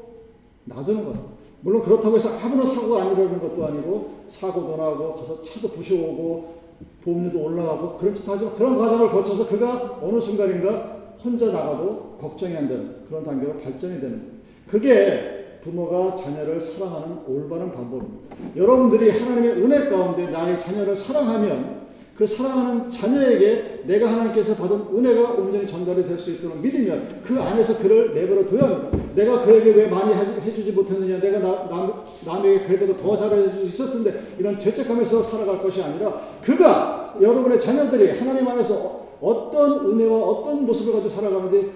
놔두는 0.65 1.05
것. 1.05 1.15
물론 1.61 1.83
그렇다고 1.83 2.15
해서 2.15 2.37
아무런 2.39 2.65
사고가 2.65 3.01
안 3.01 3.11
일어나는 3.11 3.39
것도 3.39 3.65
아니고 3.65 4.23
사고도 4.29 4.77
나고 4.77 5.15
가서 5.15 5.43
차도 5.43 5.69
부셔오고 5.71 6.59
보험료도 7.03 7.43
올라가고 7.43 7.97
그렇지도 7.97 8.31
하지만 8.31 8.55
그런 8.55 8.77
과정을 8.77 9.09
거쳐서 9.09 9.47
그가 9.47 9.99
어느 10.01 10.19
순간인가 10.21 11.17
혼자 11.21 11.47
나가도 11.47 12.17
걱정이 12.21 12.55
안 12.55 12.69
되는 12.69 13.05
그런 13.05 13.25
단계로 13.25 13.57
발전이 13.57 13.99
되는 13.99 14.39
그게 14.67 15.38
부모가 15.63 16.15
자녀를 16.15 16.61
사랑하는 16.61 17.19
올바른 17.27 17.71
방법입니다. 17.71 18.35
여러분들이 18.55 19.09
하나님의 19.11 19.51
은혜 19.63 19.89
가운데 19.89 20.29
나의 20.29 20.59
자녀를 20.59 20.95
사랑하면 20.95 21.79
그 22.15 22.27
사랑하는 22.27 22.91
자녀에게 22.91 23.83
내가 23.85 24.11
하나님께서 24.11 24.55
받은 24.55 24.87
은혜가 24.93 25.35
온전히 25.35 25.65
전달이 25.65 26.05
될 26.05 26.17
수 26.19 26.31
있도록 26.31 26.57
믿으면 26.59 27.21
그 27.25 27.39
안에서 27.39 27.77
그를 27.77 28.13
내버려 28.13 28.45
둬야 28.45 28.63
합니다. 28.69 28.99
내가 29.15 29.45
그에게 29.45 29.71
왜 29.71 29.87
많이 29.87 30.13
해주지 30.13 30.73
못했느냐, 30.73 31.19
내가 31.19 31.39
남, 31.69 31.93
남에게 32.25 32.65
그에게도 32.65 32.97
더 32.97 33.17
잘해줄 33.17 33.61
수 33.61 33.65
있었는데 33.83 34.21
이런 34.37 34.59
죄책감에서 34.59 35.23
살아갈 35.23 35.61
것이 35.61 35.81
아니라 35.81 36.19
그가 36.41 37.15
여러분의 37.21 37.59
자녀들이 37.61 38.19
하나님 38.19 38.47
안에서 38.47 39.07
어떤 39.21 39.91
은혜와 39.91 40.17
어떤 40.19 40.65
모습을 40.65 40.93
가지고 40.93 41.09
살아가는지 41.13 41.71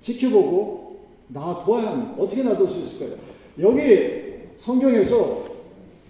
지켜보고 0.00 0.81
놔둬야 1.32 1.90
합니다. 1.90 2.14
어떻게 2.18 2.42
놔둘 2.42 2.68
수 2.68 2.80
있을까요? 2.80 3.18
여기 3.60 4.22
성경에서 4.58 5.52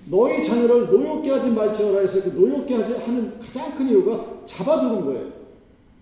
너희 0.07 0.45
자녀를 0.45 0.91
노엽게 0.91 1.31
하지 1.31 1.51
말지어라 1.51 2.01
해서 2.01 2.23
그 2.23 2.37
노엽게 2.37 2.75
하지 2.75 2.95
하는 2.95 3.39
가장 3.41 3.77
큰 3.77 3.89
이유가 3.89 4.43
잡아두는 4.45 5.05
거예요. 5.05 5.33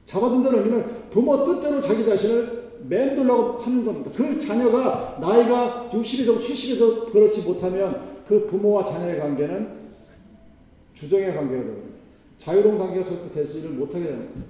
잡아둔다는 0.07 0.59
의미는 0.59 0.85
부모 1.11 1.45
뜻대로 1.45 1.81
자기 1.81 2.05
자신을 2.05 2.61
맴돌라고 2.89 3.61
하는 3.63 3.85
겁니다. 3.85 4.11
그 4.17 4.39
자녀가 4.41 5.19
나이가 5.21 5.91
60이든 5.93 6.41
70이든 6.41 7.13
그렇지 7.13 7.43
못하면 7.43 8.23
그 8.27 8.47
부모와 8.47 8.85
자녀의 8.85 9.21
관계는 9.21 9.81
주정의 10.95 11.35
관계가 11.35 11.63
됩니다. 11.63 11.91
자유로운 12.39 12.79
관계가 12.79 13.07
절대 13.07 13.35
되지를 13.35 13.71
못하게 13.71 14.07
됩니다. 14.07 14.47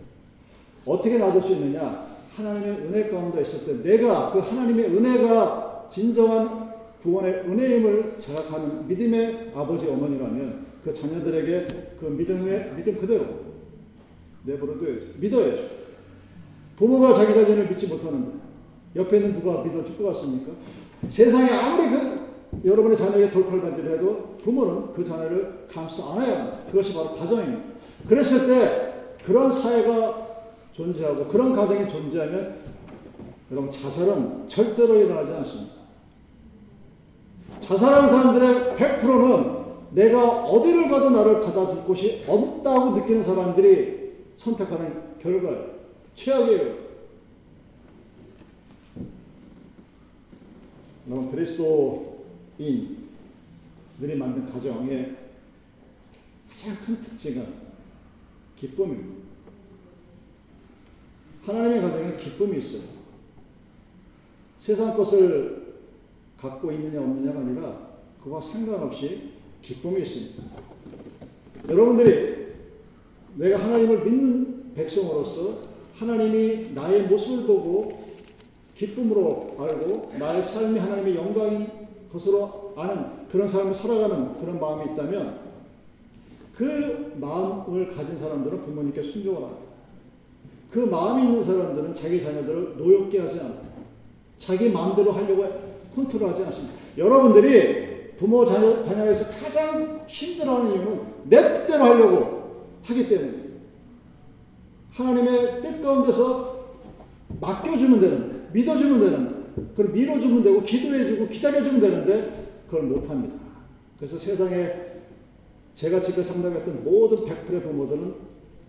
어떻게 0.87 1.19
놔둘 1.19 1.43
수 1.43 1.53
있느냐? 1.53 2.10
하나님의 2.37 2.71
은혜 2.87 3.11
가운데 3.11 3.43
있을 3.43 3.67
때 3.67 3.83
내가 3.83 4.33
그 4.33 4.39
하나님의 4.39 4.87
은혜가 4.87 5.89
진정한 5.91 6.71
구원의 7.03 7.45
은혜임을 7.47 8.17
자각하는 8.21 8.87
믿음의 8.89 9.53
아버지 9.55 9.87
어머니라면 9.87 10.67
그 10.85 10.95
자녀들에게 10.95 11.67
그 11.99 12.07
믿음의 12.07 12.75
믿음 12.77 12.99
그대로 12.99 13.25
내버려둬야죠. 14.45 15.07
믿어야죠. 15.19 15.63
부모가 16.77 17.15
자기 17.15 17.35
자신을 17.35 17.69
믿지 17.69 17.87
못하는데 17.89 18.39
옆에 18.97 19.17
있는 19.19 19.35
누가 19.35 19.63
믿어줄 19.63 19.99
것 19.99 20.05
같습니까? 20.09 20.53
세상에 21.09 21.51
아무리 21.51 21.91
그 21.91 22.21
여러분의 22.65 22.97
자녀에게 22.97 23.31
돌팔반지를 23.33 23.99
해도 23.99 24.39
부모는 24.43 24.93
그 24.93 25.05
자녀를 25.05 25.67
감싸 25.73 26.13
안아야 26.13 26.39
합니다. 26.39 26.59
그것이 26.71 26.95
바로 26.95 27.15
가정입니다. 27.15 27.63
그랬을 28.09 28.47
때 28.47 28.95
그런 29.25 29.53
사회가 29.53 30.30
존재하고 30.81 31.29
그런 31.29 31.55
가정이 31.55 31.91
존재하면 31.91 32.65
여러분 33.51 33.71
자살은 33.71 34.49
절대로 34.49 34.97
일어나지 34.97 35.33
않습니다. 35.33 35.75
자살하는 37.61 38.09
사람들의 38.09 38.77
100%는 38.77 39.61
내가 39.93 40.45
어디를 40.47 40.89
가도 40.89 41.11
나를 41.11 41.43
받아줄 41.43 41.85
곳이 41.85 42.25
없다고 42.27 42.97
느끼는 42.97 43.23
사람들이 43.23 44.13
선택하는 44.37 45.19
결과예요. 45.21 45.81
최악이에요. 46.15 46.91
여러분 51.09 51.31
그리스도인들이 51.31 52.97
만든 54.17 54.51
가정의 54.51 55.17
가장 56.51 56.77
큰 56.87 57.03
특징은 57.03 57.47
기쁨입니다. 58.57 59.20
하나님의 61.45 61.81
가정에 61.81 62.17
기쁨이 62.17 62.59
있어요. 62.59 62.83
세상 64.61 64.97
것을 64.97 65.75
갖고 66.39 66.71
있느냐 66.73 67.01
없느냐가 67.01 67.41
아니라 67.41 67.91
그와 68.23 68.41
상관없이 68.41 69.31
기쁨이 69.63 70.03
있습니다. 70.03 70.43
여러분들이 71.69 72.47
내가 73.37 73.59
하나님을 73.59 74.05
믿는 74.05 74.75
백성으로서 74.75 75.71
하나님이 75.97 76.73
나의 76.73 77.05
모습을 77.05 77.47
보고 77.47 78.11
기쁨으로 78.77 79.57
알고 79.59 80.13
나의 80.19 80.43
삶이 80.43 80.79
하나님의 80.79 81.17
영광인 81.17 81.69
것으로 82.13 82.75
아는 82.77 83.29
그런 83.31 83.47
삶을 83.47 83.75
살아가는 83.75 84.41
그런 84.41 84.59
마음이 84.59 84.93
있다면 84.93 85.41
그 86.57 87.17
마음을 87.21 87.95
가진 87.95 88.19
사람들은 88.19 88.63
부모님께 88.63 89.03
순종을 89.03 89.43
합니다. 89.43 89.70
그 90.71 90.79
마음이 90.79 91.25
있는 91.27 91.45
사람들은 91.45 91.95
자기 91.95 92.23
자녀들을 92.23 92.77
노엽게 92.77 93.21
하지 93.21 93.41
않아요. 93.41 93.61
자기 94.39 94.71
마음대로 94.71 95.13
하려고 95.13 95.45
컨트롤하지 95.95 96.45
않습니다. 96.45 96.75
여러분들이 96.97 98.17
부모 98.19 98.45
자녀, 98.45 98.85
자녀에서 98.85 99.33
가장 99.43 100.05
힘들어하는 100.07 100.73
이유는 100.73 101.01
내 101.25 101.37
뜻대로 101.37 101.85
하려고 101.85 102.67
하기 102.83 103.09
때문에 103.09 103.33
하나님의 104.91 105.63
뜻 105.63 105.83
가운데서 105.83 106.61
맡겨주면 107.41 108.01
되는데 108.01 108.49
믿어주면 108.53 109.01
되는데 109.01 109.41
그걸 109.75 109.93
밀어주면 109.93 110.43
되고 110.43 110.63
기도해주고 110.63 111.29
기다려주면 111.29 111.81
되는데 111.81 112.47
그걸 112.67 112.85
못합니다. 112.85 113.37
그래서 113.97 114.19
세상에 114.19 114.91
제가 115.75 116.01
지금 116.03 116.23
상담했던 116.23 116.85
모든 116.85 117.19
100%의 117.19 117.63
부모들은 117.63 118.15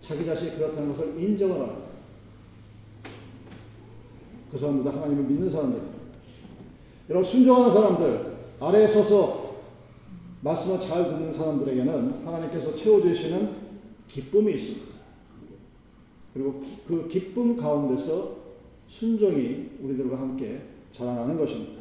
자기 0.00 0.24
자신이 0.26 0.56
그렇다는 0.56 0.90
것을 0.90 1.20
인정을 1.20 1.60
합니다. 1.60 1.91
그 4.52 4.58
사람들 4.58 4.94
하나님을 4.94 5.24
믿는 5.24 5.48
사람들. 5.48 5.80
여러분 7.08 7.28
순종하는 7.28 7.72
사람들 7.72 8.36
아래에 8.60 8.86
서서 8.86 9.56
말씀을 10.42 10.78
잘 10.78 11.04
듣는 11.04 11.32
사람들에게는 11.32 12.26
하나님께서 12.26 12.74
채워주시는 12.74 13.62
기쁨이 14.08 14.54
있습니다. 14.54 14.92
그리고 16.34 16.62
그 16.86 17.08
기쁨 17.08 17.56
가운데서 17.56 18.36
순종이 18.88 19.70
우리들과 19.80 20.20
함께 20.20 20.62
자라나는 20.92 21.38
것입니다. 21.38 21.80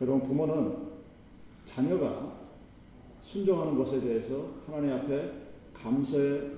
여러분 0.00 0.28
부모는 0.28 0.76
자녀가 1.66 2.34
순종하는 3.22 3.76
것에 3.76 4.00
대해서 4.00 4.48
하나님 4.66 4.92
앞에 4.92 5.32
감사의 5.74 6.52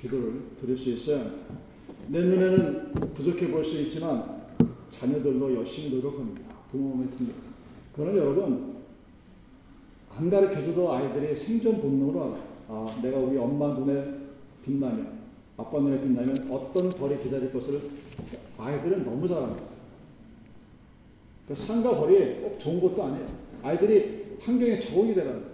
기도를 0.00 0.42
드릴 0.60 0.78
수 0.78 0.90
있어야 0.90 1.24
합니다. 1.24 1.65
내 2.08 2.20
눈에는 2.20 2.92
부족해 3.14 3.50
보일 3.50 3.64
수 3.64 3.80
있지만 3.82 4.42
자녀들도 4.90 5.54
열심히 5.56 5.96
노력합니다. 5.96 6.42
부모의 6.70 7.08
팀. 7.16 7.32
그는 7.94 8.16
여러분 8.16 8.76
안 10.16 10.30
가르쳐줘도 10.30 10.92
아이들이 10.92 11.36
생존 11.36 11.80
본능으로 11.80 12.20
알아요. 12.22 12.46
아, 12.68 13.00
내가 13.02 13.18
우리 13.18 13.36
엄마 13.38 13.74
눈에 13.74 14.14
빛나면 14.64 15.18
아빠 15.56 15.78
눈에 15.78 16.00
빛나면 16.00 16.50
어떤 16.50 16.90
벌이 16.90 17.22
기다릴 17.22 17.52
것을 17.52 17.80
아이들은 18.58 19.04
너무 19.04 19.28
잘합니다. 19.28 19.64
그 21.48 21.54
상과 21.54 22.00
벌이 22.00 22.40
꼭 22.40 22.58
좋은 22.58 22.80
것도 22.80 23.02
아니에요. 23.02 23.26
아이들이 23.62 24.36
환경에 24.40 24.80
적응이 24.80 25.14
되는 25.14 25.44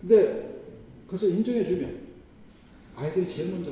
근데 0.00 0.60
그것을 1.06 1.30
인정해 1.30 1.64
주면 1.64 2.01
아이들이 2.96 3.28
제일 3.28 3.50
먼저 3.50 3.70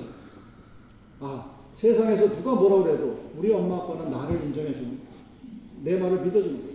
아 1.20 1.58
세상에서 1.76 2.34
누가 2.36 2.54
뭐라 2.54 2.82
그래도 2.82 3.30
우리 3.36 3.52
엄마 3.52 3.76
아빠는 3.76 4.10
나를 4.10 4.42
인정해 4.44 4.72
주는 4.72 4.98
내 5.82 5.98
말을 5.98 6.22
믿어주는. 6.24 6.70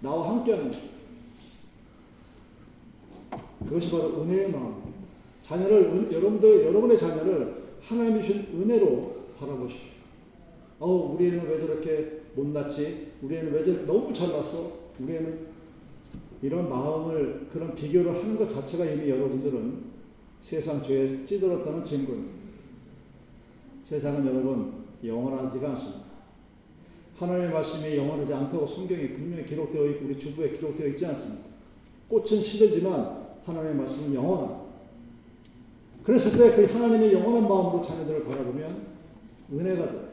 나와 0.00 0.30
함께하는. 0.30 0.72
그것이 3.68 3.90
바로 3.90 4.22
은혜의 4.22 4.50
마음. 4.50 4.82
자녀를 5.42 5.84
은, 5.86 6.12
여러분들 6.12 6.66
여러분의 6.66 6.98
자녀를 6.98 7.60
하나님이 7.82 8.26
주신 8.26 8.46
은혜로 8.54 9.16
바라보십시오. 9.38 9.90
어 10.78 11.14
우리 11.14 11.28
애는 11.28 11.46
왜 11.46 11.60
저렇게 11.60 12.22
못났지? 12.34 13.12
우리 13.22 13.36
애는 13.36 13.52
왜 13.52 13.62
저렇게 13.62 13.84
너무 13.84 14.12
잘났어? 14.12 14.72
우리 14.98 15.16
애는 15.16 15.46
이런 16.42 16.70
마음을 16.70 17.48
그런 17.52 17.74
비교를 17.74 18.16
하는 18.16 18.36
것 18.36 18.48
자체가 18.48 18.84
이미 18.86 19.10
여러분들은 19.10 19.89
세상 20.42 20.82
죄에 20.82 21.24
찌들었다는 21.24 21.84
증거입니다. 21.84 22.40
세상은 23.84 24.26
여러분 24.26 24.84
영원하지가 25.04 25.70
않습니다. 25.70 26.04
하나님의 27.18 27.50
말씀이 27.50 27.96
영원하지 27.96 28.32
않다고 28.32 28.66
성경에 28.66 29.08
분명히 29.10 29.44
기록되어 29.44 29.86
있고 29.90 30.06
우리 30.06 30.18
주부에 30.18 30.50
기록되어 30.50 30.86
있지 30.88 31.04
않습니다. 31.06 31.44
꽃은 32.08 32.42
시들지만 32.42 33.20
하나님의 33.44 33.76
말씀은 33.76 34.14
영원합니다. 34.14 34.60
그랬을 36.04 36.38
때 36.38 36.56
그 36.56 36.72
하나님의 36.72 37.12
영원한 37.12 37.48
마음으로 37.48 37.82
자녀들을 37.82 38.24
바라보면 38.24 38.86
은혜가 39.52 39.92
돼. 39.92 40.10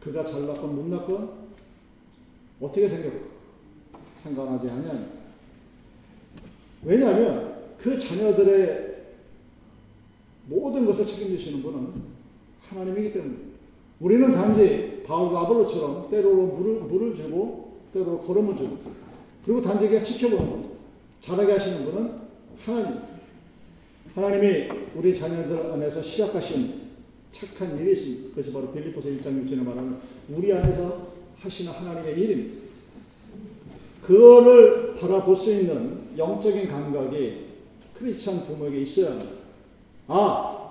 그가 0.00 0.24
잘났건 0.24 0.74
못났건 0.74 1.30
어떻게 2.60 2.88
생겼건 2.88 3.26
상관하지 4.22 4.70
않냐. 4.70 5.08
왜냐하면 6.82 7.56
그 7.78 7.98
자녀들의 7.98 8.85
모든 10.46 10.86
것을 10.86 11.06
책임지시는 11.06 11.62
분은 11.62 11.92
하나님이기 12.68 13.12
때문에 13.12 13.34
우리는 14.00 14.32
단지 14.32 15.02
바울과 15.06 15.42
아볼로처럼 15.42 16.10
때로는 16.10 16.56
물을, 16.56 16.80
물을 16.82 17.16
주고 17.16 17.78
때로 17.92 18.20
걸음을 18.20 18.56
주고 18.56 18.78
그리고 19.44 19.62
단지 19.62 19.88
그냥 19.88 20.04
지켜보는 20.04 20.50
겁니다. 20.50 20.74
잘하게 21.20 21.52
하시는 21.52 21.84
분은 21.84 22.10
하나님. 22.58 23.00
하나님이 24.14 24.68
우리 24.94 25.14
자녀들 25.14 25.72
안에서 25.72 26.02
시작하신 26.02 26.86
착한 27.30 27.78
일이 27.78 27.92
있습니다. 27.92 28.30
그것이 28.30 28.52
바로 28.52 28.72
빌리포스 28.72 29.08
1장 29.08 29.46
6절에 29.46 29.62
말하는 29.62 29.96
우리 30.30 30.52
안에서 30.52 31.08
하시는 31.38 31.70
하나님의 31.70 32.18
일입니다. 32.18 32.66
그거를 34.02 34.94
바라볼 34.94 35.36
수 35.36 35.52
있는 35.52 36.00
영적인 36.16 36.68
감각이 36.68 37.46
크리스찬 37.94 38.46
부모에게 38.46 38.82
있어야 38.82 39.12
합니다. 39.12 39.45
아, 40.08 40.70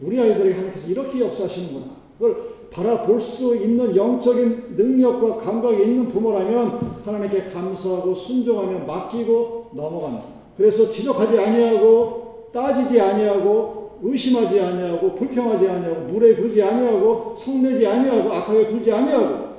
우리 0.00 0.18
아이들에게 0.18 0.54
하나님께서 0.54 0.88
이렇게 0.88 1.20
역사하시는구나. 1.20 1.86
그걸 2.18 2.50
바라볼 2.70 3.20
수 3.20 3.56
있는 3.56 3.94
영적인 3.94 4.76
능력과 4.76 5.36
감각이 5.38 5.82
있는 5.82 6.08
부모라면 6.08 7.02
하나님께 7.04 7.50
감사하고 7.50 8.14
순종하며 8.14 8.86
맡기고 8.86 9.70
넘어간다. 9.74 10.24
그래서 10.56 10.88
지적하지 10.88 11.38
아니하고 11.38 12.50
따지지 12.52 13.00
아니하고 13.00 13.98
의심하지 14.02 14.60
아니하고 14.60 15.14
불평하지 15.14 15.68
아니하고 15.68 16.00
물에 16.12 16.34
굴지 16.36 16.62
아니하고 16.62 17.36
성내지 17.36 17.86
아니하고 17.86 18.32
악하게 18.32 18.66
굴지 18.66 18.92
아니하고 18.92 19.50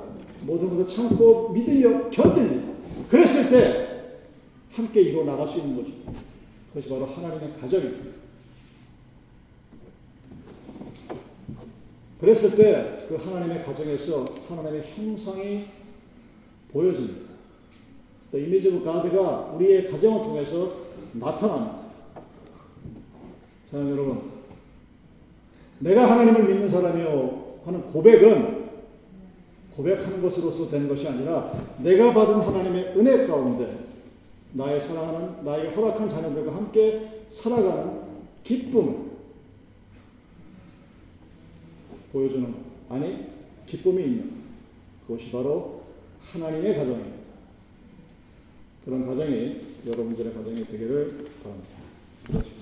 모든 0.42 0.70
것을 0.70 0.88
참고 0.88 1.50
믿으며 1.50 2.10
견딥니다. 2.10 2.72
그랬을 3.08 3.50
때 3.50 3.86
함께 4.72 5.02
이루어 5.02 5.24
나갈 5.24 5.46
수 5.48 5.58
있는 5.58 5.76
거죠. 5.76 5.92
그것이 6.72 6.88
바로 6.88 7.06
하나님의 7.06 7.52
가정입니다. 7.60 8.21
그랬을 12.22 12.56
때 12.56 13.02
그 13.12 13.18
하나님의 13.18 13.62
가정에서 13.62 14.24
하나님의 14.48 14.84
형상이 14.94 15.66
보여집니다. 16.72 17.32
The 18.30 18.46
image 18.46 18.74
of 18.74 18.82
God가 18.82 19.52
우리의 19.54 19.90
가정을 19.90 20.24
통해서 20.24 20.72
나타납니다. 21.12 21.80
자, 23.70 23.78
여러분. 23.78 24.32
내가 25.80 26.10
하나님을 26.10 26.44
믿는 26.44 26.70
사람이요 26.70 27.58
하는 27.66 27.82
고백은 27.92 28.62
고백하는 29.76 30.22
것으로서 30.22 30.70
된 30.70 30.88
것이 30.88 31.06
아니라 31.06 31.52
내가 31.78 32.14
받은 32.14 32.40
하나님의 32.40 32.94
은혜 32.96 33.26
가운데 33.26 33.78
나의 34.52 34.80
사랑하는 34.80 35.44
나에게 35.44 35.74
허락한 35.74 36.08
자녀들과 36.08 36.54
함께 36.54 37.26
살아가는 37.30 38.00
기쁨 38.42 39.01
보여주는 42.12 42.52
것. 42.52 42.58
아니 42.88 43.26
기쁨이 43.66 44.02
있는 44.04 44.32
그것이 45.06 45.30
바로 45.30 45.82
하나님의 46.20 46.76
가정입니다. 46.76 47.16
그런 48.84 49.06
가정이 49.06 49.60
여러분들의 49.86 50.34
가정이 50.34 50.64
되기를 50.66 51.28
바랍니다. 51.42 52.61